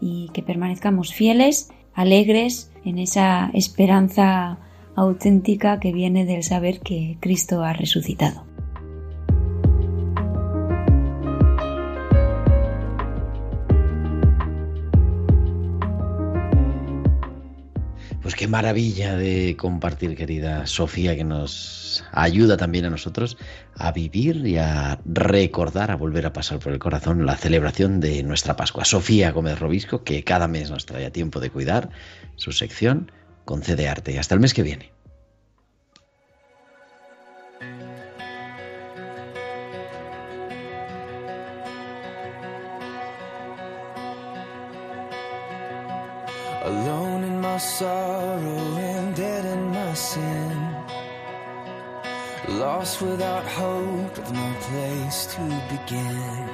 [0.00, 4.58] y que permanezcamos fieles, alegres en esa esperanza
[4.94, 8.44] auténtica que viene del saber que Cristo ha resucitado.
[18.30, 23.36] Pues qué maravilla de compartir, querida Sofía, que nos ayuda también a nosotros
[23.74, 28.22] a vivir y a recordar, a volver a pasar por el corazón la celebración de
[28.22, 28.84] nuestra Pascua.
[28.84, 31.90] Sofía Gómez Robisco, que cada mes nos trae a tiempo de cuidar
[32.36, 33.10] su sección,
[33.44, 34.16] concede arte.
[34.16, 34.92] Hasta el mes que viene.
[47.60, 50.56] Sorrow and dead in my sin.
[52.48, 56.48] Lost without hope, with no place to begin.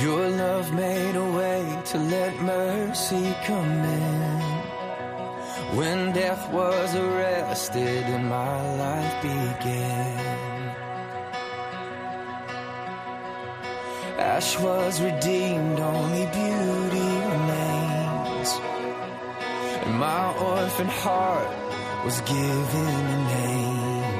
[0.00, 4.40] Your love made a way to let mercy come in.
[5.76, 10.38] When death was arrested and my life began.
[14.18, 17.18] Ash was redeemed, only beauty
[19.98, 21.48] my orphan heart
[22.04, 24.18] was given a name.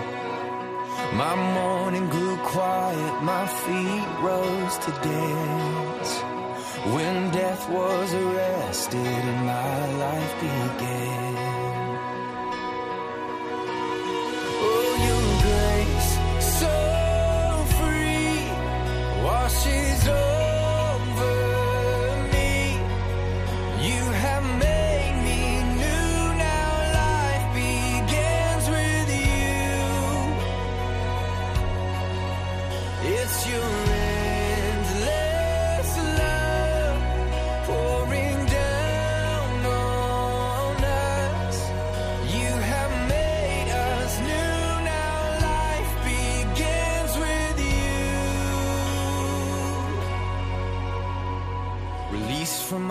[1.17, 6.11] My morning grew quiet, my feet rose to dance.
[6.95, 11.38] When death was arrested and my life began.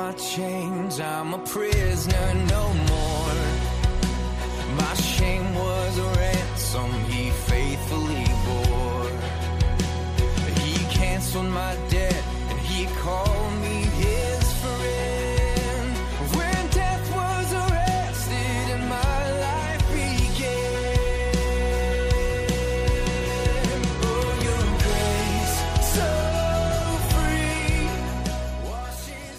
[0.08, 2.87] My chains, I'm a prisoner no more.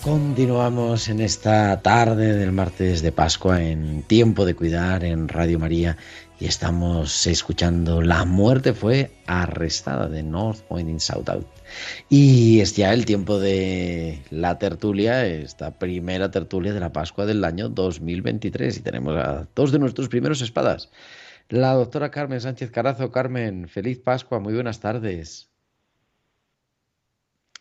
[0.08, 5.98] Continuamos en esta tarde del martes de Pascua en Tiempo de Cuidar en Radio María
[6.40, 11.46] y estamos escuchando La muerte fue arrestada de North Point in South Out.
[12.08, 17.44] Y es ya el tiempo de la tertulia, esta primera tertulia de la Pascua del
[17.44, 20.88] año 2023 y tenemos a dos de nuestros primeros espadas.
[21.50, 23.12] La doctora Carmen Sánchez Carazo.
[23.12, 25.50] Carmen, feliz Pascua, muy buenas tardes.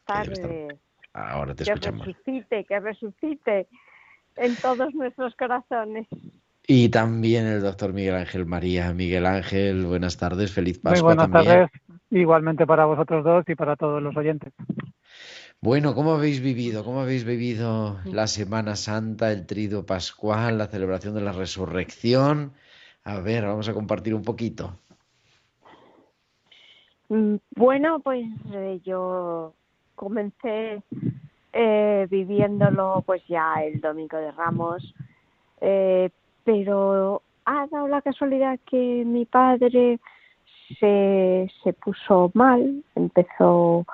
[0.06, 0.87] tardes.
[1.18, 2.05] Ahora te Que escuchamos.
[2.05, 3.68] resucite, que resucite
[4.36, 6.07] en todos nuestros corazones.
[6.68, 8.93] Y también el doctor Miguel Ángel María.
[8.93, 11.45] Miguel Ángel, buenas tardes, feliz Muy Pascua buenas también.
[11.45, 11.72] tardes,
[12.11, 14.53] igualmente para vosotros dos y para todos los oyentes.
[15.59, 16.84] Bueno, ¿cómo habéis vivido?
[16.84, 22.53] ¿Cómo habéis vivido la Semana Santa, el trido pascual, la celebración de la resurrección?
[23.03, 24.78] A ver, vamos a compartir un poquito.
[27.09, 29.55] Mm, Bueno, pues eh, yo
[29.98, 30.82] comencé
[31.52, 34.93] eh, viviéndolo pues ya el domingo de Ramos,
[35.60, 36.10] eh,
[36.43, 40.00] pero ha dado la casualidad que mi padre
[40.80, 43.86] se, se puso mal, empezó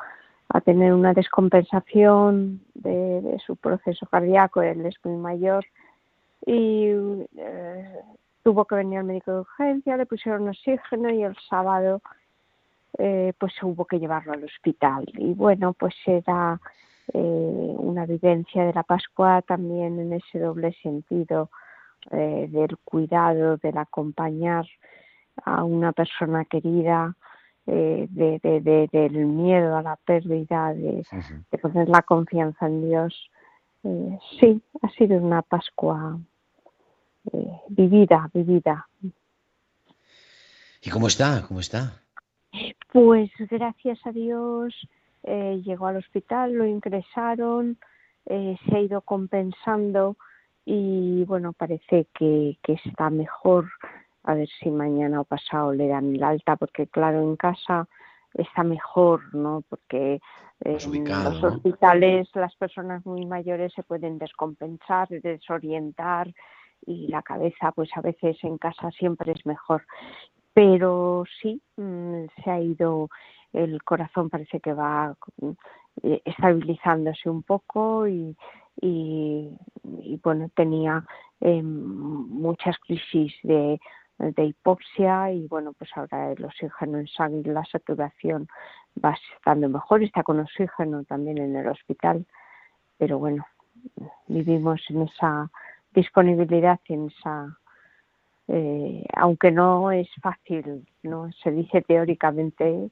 [0.50, 5.66] a tener una descompensación de, su proceso cardíaco, él es muy mayor,
[6.46, 6.90] y
[7.38, 8.00] eh,
[8.44, 12.02] tuvo que venir al médico de urgencia, le pusieron oxígeno y el sábado
[12.98, 15.06] eh, pues hubo que llevarlo al hospital.
[15.16, 16.60] Y bueno, pues era
[17.14, 17.20] eh,
[17.78, 21.50] una vivencia de la Pascua también en ese doble sentido
[22.12, 24.66] eh, del cuidado, del acompañar
[25.46, 27.16] a una persona querida,
[27.66, 31.04] eh, de, de- de- del miedo a la pérdida, de,
[31.52, 33.30] de poner la confianza en Dios.
[34.40, 36.18] Sí, ha sido una Pascua
[37.70, 38.88] vivida, vivida.
[40.82, 41.46] ¿Y cómo está?
[41.48, 42.03] ¿Cómo está?
[42.94, 44.72] Pues gracias a Dios
[45.24, 47.80] eh, llegó al hospital, lo ingresaron,
[48.28, 50.16] eh, se ha ido compensando
[50.64, 53.68] y bueno, parece que, que está mejor.
[54.26, 57.88] A ver si mañana o pasado le dan el alta, porque claro, en casa
[58.36, 59.64] está mejor, ¿no?
[59.68, 60.22] Porque
[60.64, 61.48] eh, en los ¿no?
[61.48, 66.32] hospitales las personas muy mayores se pueden descompensar, desorientar
[66.86, 69.84] y la cabeza pues a veces en casa siempre es mejor
[70.54, 73.10] pero sí mm, se ha ido
[73.54, 75.52] el corazón parece que va mm,
[76.04, 78.36] eh, estabilizándose un poco y,
[80.24, 81.06] bueno tenía
[81.40, 83.80] eh, muchas crisis de,
[84.18, 88.48] de hipoxia y bueno pues ahora el oxígeno en sangre la saturación
[89.04, 92.26] va estando mejor está con oxígeno también en el hospital
[92.98, 93.46] pero bueno
[94.28, 95.50] vivimos en esa
[95.92, 97.56] disponibilidad en esa
[98.48, 102.90] eh, aunque no es fácil, no se dice teóricamente,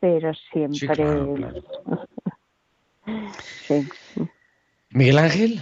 [0.00, 0.88] pero siempre.
[0.88, 1.62] claro, claro.
[3.66, 3.88] Sí.
[4.90, 5.60] Miguel Ángel.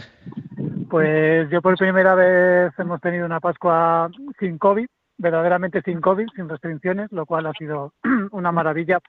[0.90, 4.86] Pues yo por primera vez hemos tenido una Pascua sin COVID,
[5.18, 7.92] verdaderamente sin COVID, sin restricciones, lo cual ha sido
[8.32, 9.00] una maravilla,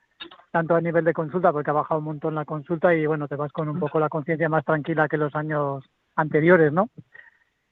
[0.51, 3.35] tanto a nivel de consulta, porque ha bajado un montón la consulta y bueno, te
[3.35, 5.83] vas con un poco la conciencia más tranquila que los años
[6.15, 6.89] anteriores, ¿no?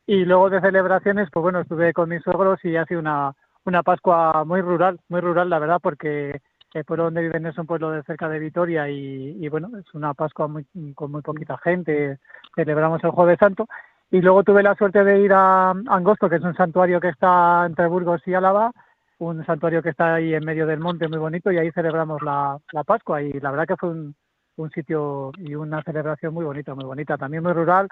[0.08, 3.34] Y luego de celebraciones, pues bueno, estuve con mis suegros y ha sido una,
[3.66, 6.42] una Pascua muy rural, muy rural, la verdad, porque
[6.74, 9.94] el pueblo donde viven es un pueblo de cerca de Vitoria y, y bueno, es
[9.94, 12.20] una Pascua muy, con muy poquita gente,
[12.56, 13.68] celebramos el Jueves Santo.
[14.12, 17.66] Y luego tuve la suerte de ir a Angosto, que es un santuario que está
[17.66, 18.72] entre Burgos y Álava,
[19.18, 22.60] un santuario que está ahí en medio del monte muy bonito y ahí celebramos la,
[22.72, 24.16] la Pascua y la verdad que fue un,
[24.58, 27.88] un sitio y una celebración muy bonita, muy bonita, también muy rural,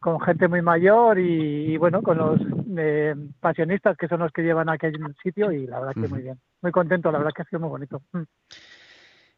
[0.00, 2.40] con gente muy mayor y, y bueno, con los
[2.78, 6.22] eh, pasionistas que son los que llevan a aquel sitio y la verdad que muy
[6.22, 8.02] bien, muy contento, la verdad que ha sido muy bonito.
[8.12, 8.22] Mm.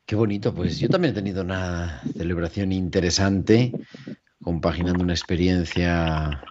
[0.06, 3.72] Qué bonito, pues yo también he tenido una celebración interesante,
[4.40, 6.44] compaginando una experiencia,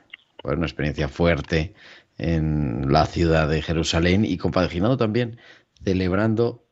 [0.44, 1.74] bueno, una experiencia fuerte
[2.18, 5.38] en la ciudad de Jerusalén y compaginando también
[5.86, 6.66] celebrando,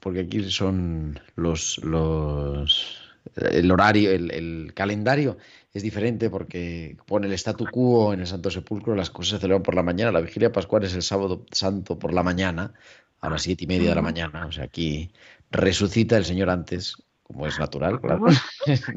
[0.00, 2.99] porque aquí son los, los
[3.36, 5.36] el horario, el, el, calendario
[5.72, 9.62] es diferente porque pone el statu quo en el Santo Sepulcro, las cosas se celebran
[9.62, 12.72] por la mañana, la vigilia pascual es el sábado santo por la mañana,
[13.20, 15.12] a las siete y media de la mañana, o sea, aquí
[15.50, 18.24] resucita el Señor antes, como es natural, claro.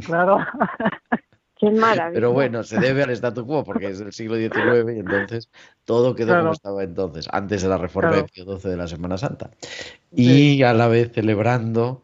[0.06, 0.38] Claro.
[1.64, 2.14] Qué maravilla.
[2.14, 5.50] Pero bueno, se debe al statu quo porque es del siglo XIX y entonces
[5.86, 6.52] todo quedó como Claro.
[6.54, 8.24] estaba entonces, antes de la reforma Claro.
[8.26, 9.52] de Pío XII de la Semana Santa.
[10.12, 12.04] Y a la vez celebrando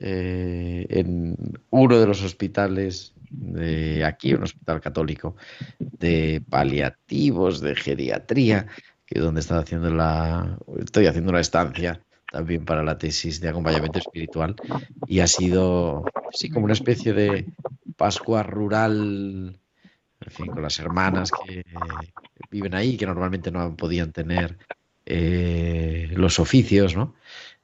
[0.00, 1.36] eh, en
[1.70, 5.36] uno de los hospitales de aquí, un hospital católico
[5.78, 8.66] de paliativos, de geriatría,
[9.06, 12.00] que es donde estaba haciendo la, estoy haciendo una estancia
[12.32, 14.56] también para la tesis de acompañamiento espiritual
[15.06, 17.46] y ha sido sí como una especie de
[17.96, 19.60] Pascua rural,
[20.20, 21.62] en fin, con las hermanas que
[22.50, 24.56] viven ahí, que normalmente no podían tener
[25.04, 27.14] eh, los oficios, ¿no?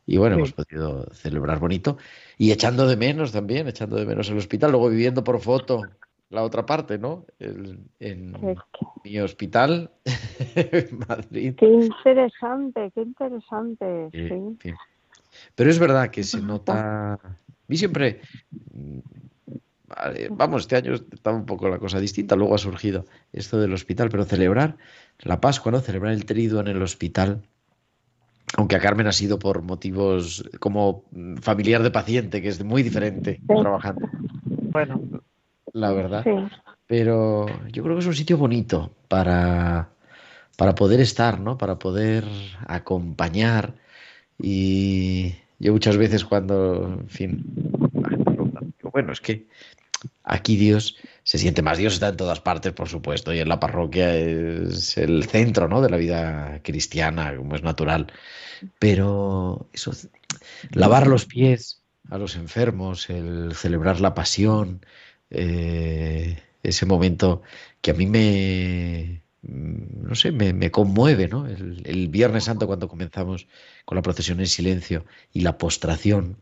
[0.06, 0.40] Y bueno, Sí.
[0.40, 1.96] hemos podido celebrar bonito
[2.38, 5.82] y echando de menos también, echando de menos el hospital, luego viviendo por foto
[6.30, 7.24] la otra parte, ¿no?
[7.38, 8.58] El- en Es
[9.04, 9.90] mi hospital
[10.54, 11.54] en Madrid.
[11.56, 14.08] Qué interesante, qué interesante.
[14.12, 14.72] Sí.
[15.54, 17.14] Pero es verdad que se nota.
[17.14, 18.20] A mí siempre.
[20.30, 24.08] Vamos, este año estaba un poco la cosa distinta, luego ha surgido esto del hospital,
[24.08, 24.76] pero celebrar
[25.20, 25.80] la Pascua, ¿no?
[25.80, 27.42] Celebrar el triduo en el hospital,
[28.56, 32.82] aunque a Carmen ha sido por motivos como mm, familiar de paciente, que es muy
[32.82, 34.08] diferente trabajando,
[34.44, 35.00] Bueno,
[35.72, 36.24] la verdad.
[36.24, 36.30] Sí.
[36.86, 39.88] Pero yo creo que es un sitio bonito para,
[40.56, 41.58] para poder estar, ¿no?
[41.58, 42.24] Para poder
[42.68, 43.74] acompañar.
[44.38, 47.44] Y yo muchas veces cuando, en fin,
[48.92, 49.46] bueno, es que
[50.22, 50.96] aquí Dios
[51.26, 51.76] se siente más.
[51.76, 55.82] Dios está en todas partes, por supuesto, y en la parroquia es el centro, ¿no?
[55.82, 58.12] de la vida cristiana, como es natural.
[58.78, 59.90] Pero eso,
[60.70, 64.86] lavar los pies a los enfermos, el celebrar la pasión,
[65.30, 67.42] eh, ese momento
[67.80, 71.48] que a mí me, no sé, me, me conmueve, ¿no?
[71.48, 73.48] El, el Viernes Santo cuando comenzamos
[73.84, 76.40] con la procesión en silencio y la postración,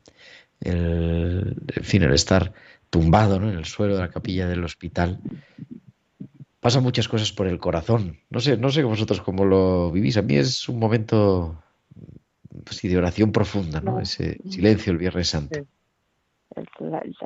[0.61, 2.53] el, en fin, el estar
[2.95, 3.51] tumbado ¿no?
[3.51, 5.19] en el suelo de la capilla del hospital.
[6.61, 8.19] Pasan muchas cosas por el corazón.
[8.31, 10.17] No sé, no sé vosotros cómo lo vivís.
[10.17, 11.57] A mí es un momento
[12.65, 13.99] pues, sí, de oración profunda, ¿no?
[13.99, 15.59] Ese silencio el Viernes Santo.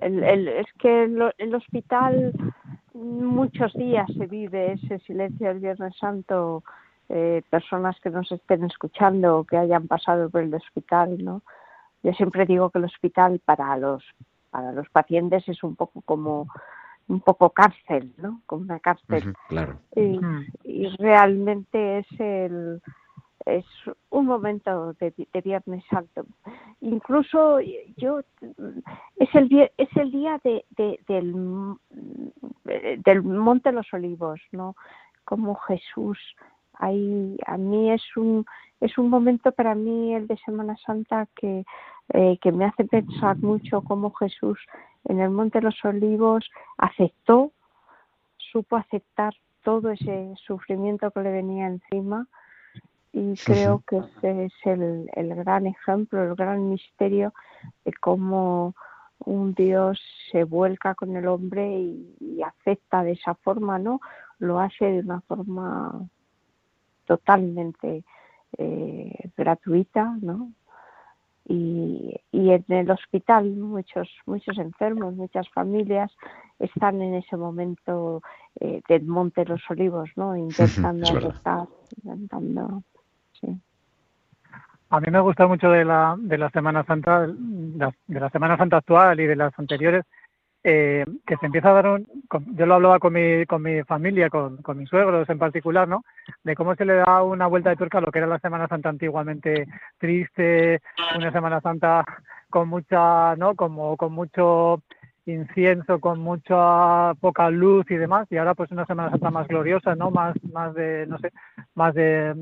[0.00, 2.32] El- es que en el hospital
[2.94, 6.64] muchos días se vive ese silencio del Viernes Santo.
[7.10, 11.40] eh, personas que nos estén escuchando o que hayan pasado por el hospital, ¿no?
[12.02, 14.04] Yo siempre digo que el hospital para los
[14.50, 16.46] para los pacientes es un poco como
[17.08, 18.42] un poco cárcel, ¿no?
[18.46, 19.34] Como una cárcel.
[19.48, 19.78] Claro.
[19.96, 20.18] y,
[20.64, 22.82] y realmente es el
[23.46, 23.64] es
[24.10, 26.26] un momento de, de Viernes Santo.
[26.82, 27.60] Incluso
[27.96, 28.20] yo
[29.16, 31.32] es el es el día de, de- del
[33.04, 34.76] del Monte de los Olivos, ¿no?
[35.24, 36.18] Como Jesús
[36.74, 38.44] ahí a mí es un
[38.80, 41.64] es un momento para mí el de Semana Santa que
[42.14, 44.58] eh, que me hace pensar mucho cómo Jesús
[45.04, 47.52] en el Monte de los Olivos aceptó
[48.36, 52.26] supo aceptar todo ese sufrimiento que le venía encima
[53.12, 57.32] y creo que ese es el, el gran ejemplo, el gran misterio
[57.84, 58.74] de cómo
[59.18, 60.00] un Dios
[60.30, 64.00] se vuelca con el hombre y, y acepta de esa forma, ¿no?
[64.38, 66.08] Lo hace de una forma
[67.06, 68.04] totalmente
[68.56, 70.52] eh, gratuita, ¿no?
[71.50, 76.14] Y, y en el hospital muchos muchos enfermos, muchas familias
[76.58, 78.22] están en ese momento
[78.60, 80.36] eh, del Monte de los Olivos, ¿no?
[80.36, 82.82] Intentando aceptar, intentando,
[83.40, 83.58] sí.
[84.90, 88.30] A mí me gusta mucho de la, de la Semana Santa, de la, de la
[88.30, 90.04] Semana Santa actual y de las anteriores,
[90.70, 92.06] eh, que se empieza a dar un,
[92.54, 96.04] yo lo hablaba con mi, con mi familia, con, con mis suegros en particular, ¿no?
[96.44, 98.68] De cómo se le da una vuelta de tuerca a lo que era la Semana
[98.68, 99.66] Santa antiguamente
[99.96, 100.82] triste,
[101.16, 102.04] una Semana Santa
[102.50, 103.54] con mucha, ¿no?
[103.54, 104.82] Como con mucho
[105.32, 109.94] incienso, con mucha poca luz y demás, y ahora pues una Semana Santa más gloriosa,
[109.94, 110.10] ¿no?
[110.10, 111.32] Más, más de, no sé,
[111.74, 112.34] más de,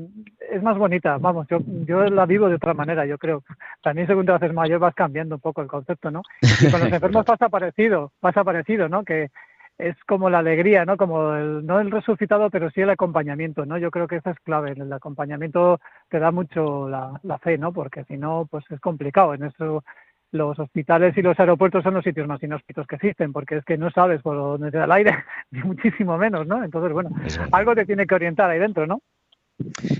[0.51, 3.43] es más bonita, vamos, yo, yo la vivo de otra manera, yo creo.
[3.83, 6.21] También según te haces mayor vas cambiando un poco el concepto, ¿no?
[6.41, 9.03] Y con los enfermos pasa parecido, pasa parecido, ¿no?
[9.03, 9.29] Que
[9.77, 10.97] es como la alegría, ¿no?
[10.97, 13.77] Como el, no el resucitado, pero sí el acompañamiento, ¿no?
[13.77, 14.71] Yo creo que eso es clave.
[14.71, 15.79] El acompañamiento
[16.09, 17.71] te da mucho la, la fe, ¿no?
[17.71, 19.35] Porque si no, pues es complicado.
[19.35, 19.83] En eso
[20.31, 23.77] los hospitales y los aeropuertos son los sitios más inhóspitos que existen, porque es que
[23.77, 25.15] no sabes por dónde te da el aire,
[25.51, 26.63] ni muchísimo menos, ¿no?
[26.63, 27.11] Entonces, bueno,
[27.51, 29.01] algo te tiene que orientar ahí dentro, ¿no?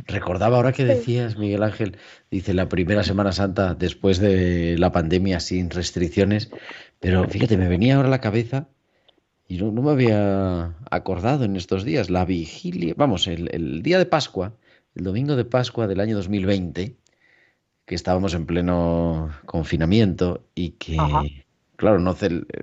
[0.06, 1.98] Recordaba ahora que decías, Miguel Ángel,
[2.30, 6.52] dice la primera Semana Santa después de la pandemia sin restricciones,
[7.00, 8.68] pero fíjate, me venía ahora a la cabeza
[9.48, 13.98] y no, no me había acordado en estos días, la vigilia, vamos, el, el día
[13.98, 14.54] de Pascua,
[14.94, 16.96] el domingo de Pascua del año 2020,
[17.88, 21.46] que estábamos en pleno confinamiento y que
[21.78, 22.16] claro, no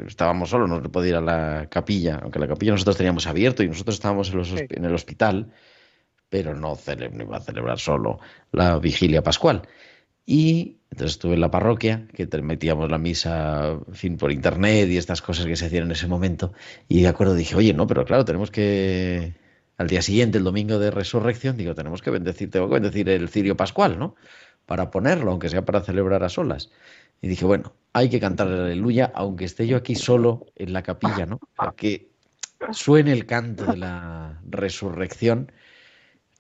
[0.07, 3.63] estábamos solos, no se podía ir a la capilla, aunque la capilla nosotros teníamos abierto
[3.63, 5.53] y nosotros estábamos en, los hosp- en el hospital,
[6.29, 6.77] pero no,
[7.13, 8.21] no iba a celebrar solo
[8.53, 9.63] la vigilia pascual.
[10.27, 14.97] Y entonces estuve en la parroquia, que metíamos la misa, en fin, por internet y
[14.97, 16.53] estas cosas que se hacían en ese momento.
[16.89, 19.35] Y de acuerdo dije, oye, no, pero claro, tenemos que,
[19.77, 23.29] al día siguiente, el domingo de resurrección, digo, tenemos que bendecir, tengo que bendecir el
[23.29, 24.17] cirio pascual, ¿no?
[24.67, 26.71] Para ponerlo, aunque sea para celebrar a solas.
[27.21, 30.83] Y dije, bueno, hay que cantar el aleluya, aunque esté yo aquí solo en la
[30.83, 31.41] capilla, ¿no?
[31.59, 32.11] Sea, que
[32.73, 35.53] suene el canto de la resurrección.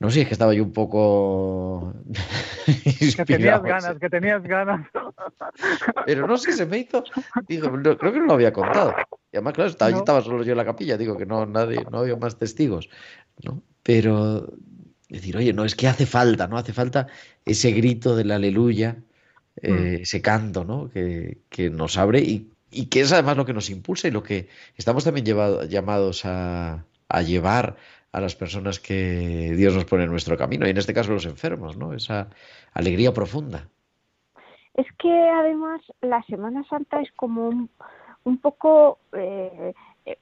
[0.00, 1.94] No sé, es que estaba yo un poco
[3.16, 4.86] Que tenías ganas, que tenías ganas.
[6.04, 7.04] pero no sé, se me hizo.
[7.46, 8.94] Digo, no, creo que no lo había contado.
[9.32, 9.98] Y además, claro, estaba, No.
[9.98, 12.88] estaba solo yo en la capilla, digo que no, nadie, no había más testigos.
[13.42, 13.62] ¿no?
[13.82, 14.52] Pero
[15.08, 16.56] decir, oye, no, es que hace falta, ¿no?
[16.56, 17.06] Hace falta
[17.44, 18.96] ese grito del aleluya,
[19.62, 20.88] eh, ese canto, ¿no?
[20.90, 24.22] Que, que nos abre y, y que es además lo que nos impulsa y lo
[24.22, 27.76] que estamos también llevado- llamados a, a llevar
[28.12, 31.26] a las personas que Dios nos pone en nuestro camino, y en este caso los
[31.26, 31.92] enfermos, ¿no?
[31.92, 32.28] Esa
[32.72, 33.68] alegría profunda.
[34.74, 37.70] Es que además la Semana Santa es como un,
[38.24, 39.72] un poco eh,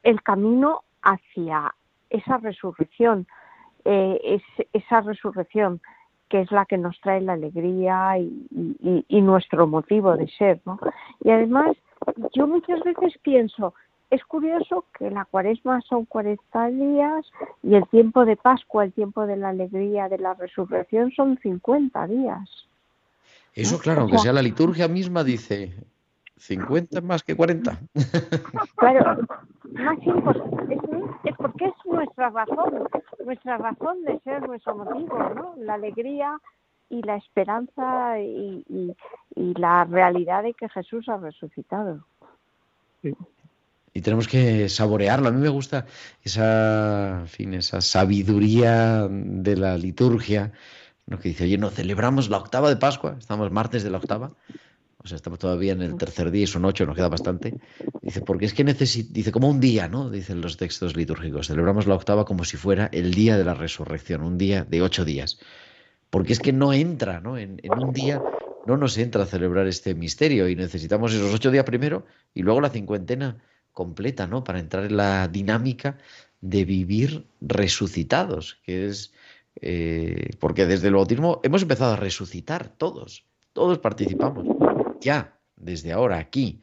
[0.03, 1.75] el camino hacia
[2.11, 3.27] esa resurrección,
[3.85, 5.81] eh, es, esa resurrección
[6.29, 8.47] que es la que nos trae la alegría y,
[8.81, 10.79] y- y nuestro motivo de ser, ¿no?
[11.23, 11.77] Y además,
[12.35, 13.75] yo muchas veces pienso,
[14.11, 17.27] es curioso que la cuaresma son 40 días
[17.63, 22.07] y el tiempo de Pascua, el tiempo de la alegría, de la resurrección son 50
[22.07, 22.49] días.
[23.55, 25.75] Eso, claro, aunque sea la liturgia misma, dice
[26.39, 27.79] 50 más que 40.
[28.77, 29.19] Claro,
[29.75, 30.81] más importante, es,
[31.25, 32.89] es porque es nuestra razón,
[33.25, 35.55] nuestra razón de ser, nuestro motivo, ¿no?
[35.59, 36.39] La alegría
[36.91, 38.95] y la esperanza y, y-
[39.35, 42.05] y la realidad de que Jesús ha resucitado.
[43.95, 45.29] Y tenemos que saborearlo.
[45.29, 45.87] A mí me gusta
[46.23, 50.53] esa, en fin, esa sabiduría de la liturgia,
[51.07, 51.19] ¿no?
[51.19, 54.33] que dice, oye, no, celebramos la octava de Pascua, estamos martes de la octava,
[55.05, 57.55] o sea, estamos todavía en el tercer día y son ocho, nos queda bastante.
[58.01, 60.11] Dice, porque es que necesita, dice, como un día, ¿no?
[60.11, 64.23] Dicen los textos litúrgicos, celebramos la octava como si fuera el día de la resurrección,
[64.23, 65.39] un día de ocho días.
[66.11, 67.39] Porque es que no entra, ¿no?
[67.39, 68.23] En, en un día
[68.67, 72.61] no nos entra a celebrar este misterio y necesitamos esos ocho días primero y luego
[72.61, 73.43] la cincuentena
[73.73, 74.45] completa, ¿no?
[74.45, 75.99] Para entrar en la dinámica
[76.41, 79.13] de vivir resucitados, que es
[79.61, 84.47] eh, porque desde el bautismo hemos empezado a resucitar todos, todos participamos,
[85.03, 86.61] ya, desde ahora, aquí.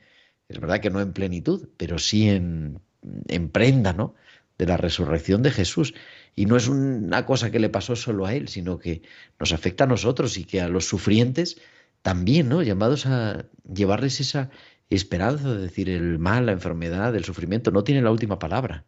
[0.47, 2.79] Es verdad que no en plenitud, pero sí en,
[3.27, 4.15] en prenda, ¿no?
[4.57, 5.93] De la resurrección de Jesús.
[6.35, 9.03] Y no es una cosa que le pasó solo a él, sino que
[9.39, 11.61] nos afecta a nosotros y que a los sufrientes
[12.01, 12.63] también, ¿no?
[12.63, 14.49] Llamados a llevarles esa
[14.89, 18.85] esperanza de decir el mal, la enfermedad, el sufrimiento, no tiene la última palabra.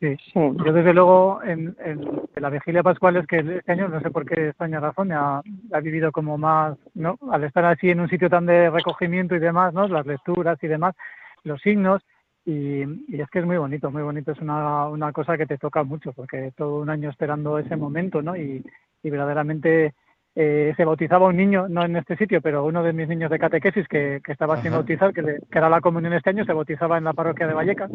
[0.00, 0.16] Sí.
[0.34, 2.00] Yo desde luego en, en-
[2.36, 5.42] en la vigilia pascual es que este año, no sé por qué extraña razón, ha,
[5.72, 7.18] ha vivido como más, ¿no?
[7.32, 9.88] Al estar así en un sitio tan de recogimiento y demás, ¿no?
[9.88, 10.94] Las lecturas y demás,
[11.42, 12.00] los signos,
[12.44, 15.58] y, y es que es muy bonito, muy bonito, es una, una cosa que te
[15.58, 18.36] toca mucho, porque todo un año esperando ese momento, ¿no?
[18.36, 18.64] Y,
[19.02, 19.94] y verdaderamente
[20.40, 23.40] eh, se bautizaba un niño, no en este sitio, pero uno de mis niños de
[23.40, 26.52] catequesis que, que estaba sin bautizar, que, le- que era la comunión este año, se
[26.52, 27.90] bautizaba en la parroquia de Vallecas.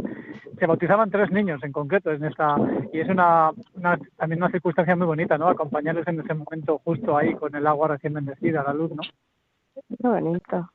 [0.59, 2.57] Se bautizaban tres niños en concreto en esta
[2.91, 5.47] y es una, una- también una circunstancia muy bonita, ¿no?
[5.47, 9.03] Acompañarles en ese momento justo ahí con el agua recién bendecida, la luz, ¿no?
[9.73, 10.69] Qué bonito.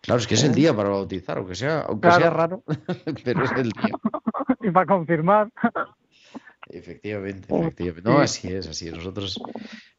[0.00, 2.20] Claro, es que es el día para bautizar, aunque sea, aunque Claro.
[2.22, 2.62] sea raro,
[3.24, 3.94] pero es el día.
[4.62, 5.48] y para confirmar.
[6.68, 8.08] Efectivamente, efectivamente.
[8.08, 8.94] No, así es, así es.
[8.94, 9.40] Nosotros,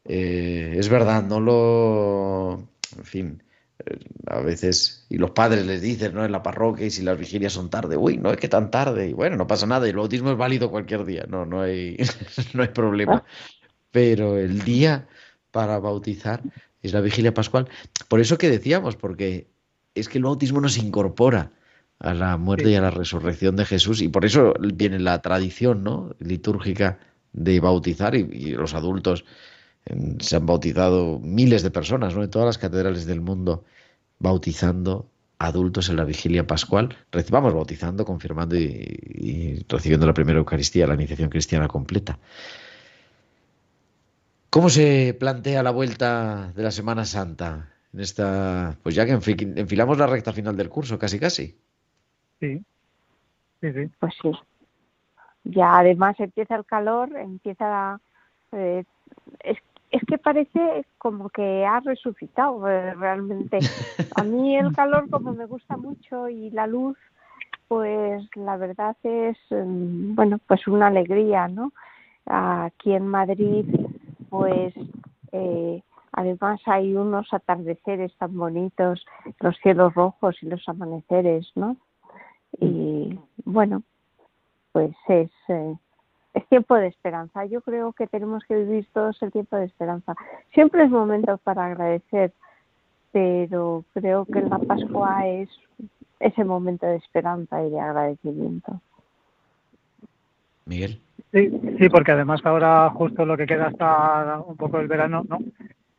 [0.04, 2.68] eh, es verdad, no lo.
[2.96, 3.42] En fin,
[3.86, 5.06] eh, a veces.
[5.08, 6.24] Y los padres les dicen, ¿no?
[6.24, 9.08] En la parroquia, y si las vigilias son tarde, uy, no es que tan tarde.
[9.08, 9.86] Y bueno, no pasa nada.
[9.86, 11.96] Y el bautismo es válido cualquier día, no, no hay,
[12.54, 13.24] no hay problema.
[13.90, 15.08] Pero el día
[15.50, 16.42] para bautizar
[16.82, 17.68] es la vigilia pascual.
[18.08, 19.48] Por eso que decíamos, porque
[19.94, 21.50] es que el bautismo nos incorpora
[22.00, 25.82] a la muerte y a la resurrección de Jesús y por eso viene la tradición
[25.82, 26.14] ¿no?
[26.20, 26.98] litúrgica
[27.32, 29.24] de bautizar y, y los adultos
[29.86, 32.22] en- se han bautizado miles de personas ¿no?
[32.22, 33.64] en todas las catedrales del mundo
[34.20, 38.64] bautizando adultos en la vigilia pascual recibamos bautizando confirmando y,
[39.14, 42.18] y recibiendo la primera Eucaristía la iniciación cristiana completa
[44.50, 47.70] ¿Cómo se plantea la vuelta de la Semana Santa?
[47.92, 51.58] En esta, pues ya que enfi- enfilamos la recta final del curso, casi casi.
[52.40, 52.62] Sí,
[53.60, 53.90] sí.
[53.98, 54.30] Pues sí.
[55.44, 58.00] Ya además empieza el calor, empieza
[58.52, 58.84] eh,
[59.40, 59.58] es,
[59.90, 63.58] es que parece como que ha resucitado eh, realmente.
[64.16, 66.96] A mí el calor como me gusta mucho y la luz,
[67.68, 71.72] pues la verdad es, mm, bueno, pues una alegría, ¿no?
[72.26, 73.64] Aquí en Madrid,
[74.28, 74.74] pues
[75.32, 75.82] eh,
[76.12, 79.06] además hay unos atardeceres tan bonitos,
[79.40, 81.76] los cielos rojos y los amaneceres, ¿no?
[82.60, 83.82] Y bueno,
[84.72, 85.30] pues es...
[85.48, 85.74] Eh,
[86.34, 87.44] es tiempo de esperanza.
[87.46, 90.14] Yo creo que tenemos que vivir todos el tiempo de esperanza.
[90.52, 92.32] Siempre es momento para agradecer,
[93.12, 95.48] pero creo que la Pascua es
[96.20, 98.80] ese momento de esperanza y de agradecimiento.
[100.66, 101.00] Miguel.
[101.32, 105.38] Sí, sí, porque además ahora justo lo que queda hasta un poco el verano, ¿no?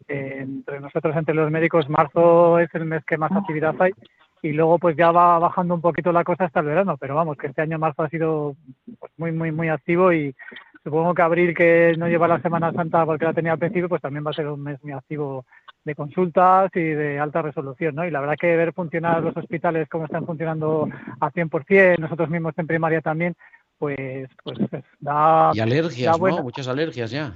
[0.08, 3.92] Eh, entre nosotros, entre los médicos, marzo es el mes que más actividad hay
[4.42, 7.38] y luego pues ya va bajando un poquito la cosa hasta el verano, pero vamos,
[7.38, 8.56] que este año marzo ha sido
[9.00, 10.36] pues, muy, muy, muy activo y
[10.84, 14.02] supongo que abril, que no lleva la Semana Santa porque la tenía al principio, pues
[14.02, 15.46] también va a ser un mes muy activo
[15.84, 18.06] de consultas y de alta resolución, ¿no?
[18.06, 20.88] Y la verdad que ver funcionar los hospitales como están funcionando
[21.20, 23.36] a 100%, nosotros mismos en primaria también,
[23.78, 25.52] pues, pues, pues da...
[25.54, 26.44] Y alergias, ¿no?
[26.44, 27.34] Muchas alergias ya.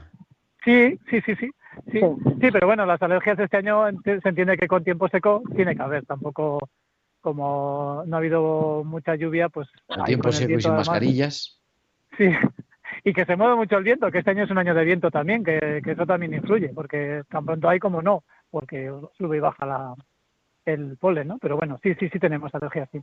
[0.64, 1.52] Sí, sí, sí, sí.
[1.92, 5.76] Sí, sí, pero bueno, las alergias este año se entiende que con tiempo seco tiene
[5.76, 6.60] que haber, tampoco
[7.24, 9.68] como no ha habido mucha lluvia, pues...
[9.88, 11.60] El tiempo seco y sin mascarillas.
[12.18, 12.30] Sí,
[13.04, 15.10] y que se mueve mucho el viento, que este año es un año de viento
[15.10, 19.40] también, que, que eso también influye, porque tan pronto hay como no, porque sube y
[19.40, 19.96] baja la,
[20.66, 21.38] el polen, ¿no?
[21.40, 23.00] Pero bueno, sí, sí, sí tenemos alergia, sí.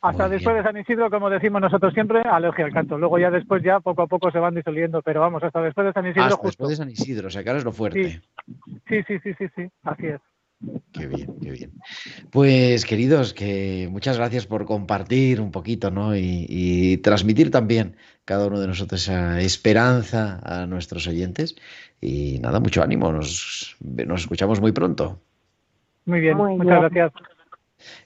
[0.00, 2.96] Hasta después de San Isidro, como decimos nosotros siempre, alergia al canto.
[2.98, 5.92] Luego ya después ya poco a poco se van disolviendo, pero vamos, hasta después de
[5.92, 6.48] San Isidro hasta justo.
[6.48, 8.20] después de San Isidro, o sea que ahora es lo fuerte.
[8.86, 10.20] Sí, sí, sí, sí, sí, así es.
[10.92, 11.72] Qué bien, qué bien.
[12.30, 16.16] Pues queridos, que muchas gracias por compartir un poquito, ¿no?
[16.16, 21.56] Y, y, transmitir también cada uno de nosotros esa esperanza a nuestros oyentes.
[22.00, 23.12] Y nada, mucho ánimo.
[23.12, 25.20] Nos, nos escuchamos muy pronto.
[26.06, 26.80] Muy bien, Muy muchas bien.
[26.80, 27.12] gracias.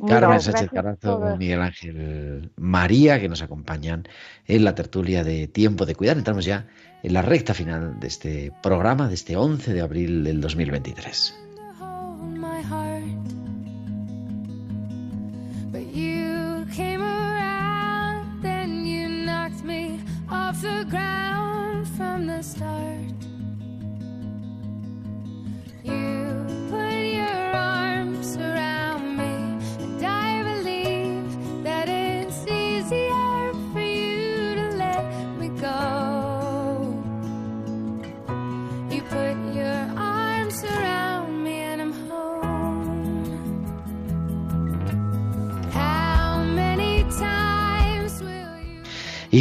[0.06, 1.36] Carmen Sánchez Carazo.
[1.38, 4.08] Miguel Ángel María, que nos acompañan
[4.46, 6.18] en la tertulia de Tiempo de Cuidar.
[6.18, 6.66] Entramos ya
[7.02, 11.49] en la recta final de este programa, de este 11 de abril del 2023.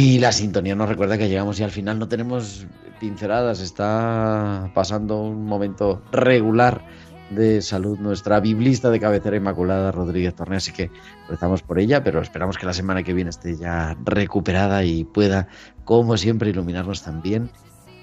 [0.02, 2.66] Y la sintonía nos recuerda que llegamos ya al final, no tenemos
[3.00, 6.86] pinceladas, está pasando un momento regular
[7.28, 10.90] de salud nuestra biblista de cabecera Inmaculada Rodríguez Torneo, así que
[11.28, 15.48] rezamos por ella, pero esperamos que la semana que viene esté ya recuperada y pueda,
[15.84, 17.50] como siempre, iluminarnos también,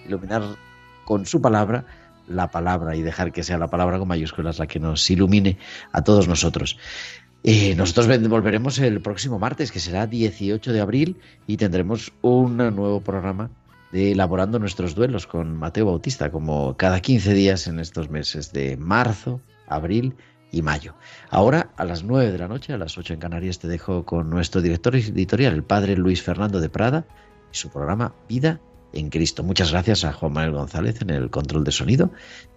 [0.05, 0.43] iluminar
[1.03, 1.87] con su palabra
[2.27, 5.57] la palabra y dejar que sea la palabra con mayúsculas la que nos ilumine
[5.93, 6.77] a todos nosotros.
[7.77, 11.15] Nosotros volveremos el próximo martes, que será 18 de abril,
[11.47, 13.51] y tendremos un nuevo programa
[13.93, 18.75] de Elaborando nuestros duelos con Mateo Bautista, como cada 15 días en estos meses de
[18.75, 20.13] marzo, abril
[20.51, 20.95] y mayo.
[21.29, 24.29] Ahora, a las 9 de la noche, a las 8 en Canarias, te dejo con
[24.29, 27.05] nuestro director editorial, el padre Luis Fernando de Prada,
[27.53, 28.59] y su programa Vida
[28.91, 29.43] en Cristo.
[29.43, 32.11] Muchas gracias a Juan Manuel González en el control de sonido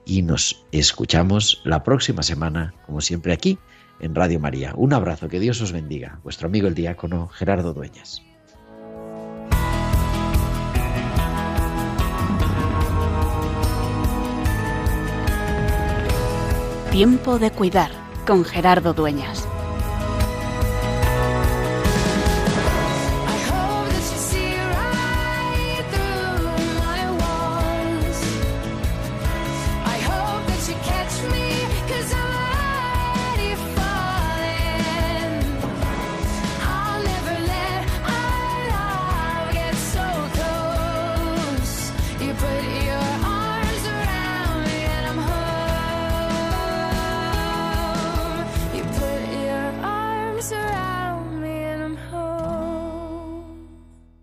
[0.05, 3.57] y nos escuchamos la próxima semana, como siempre, aquí
[4.01, 4.73] en Radio María.
[4.77, 6.21] Un abrazo, que Dios os bendiga.
[6.23, 8.23] Vuestro amigo el diácono Gerardo Dueñas.
[16.91, 17.91] Tiempo de cuidar
[18.27, 19.47] con Gerardo Dueñas.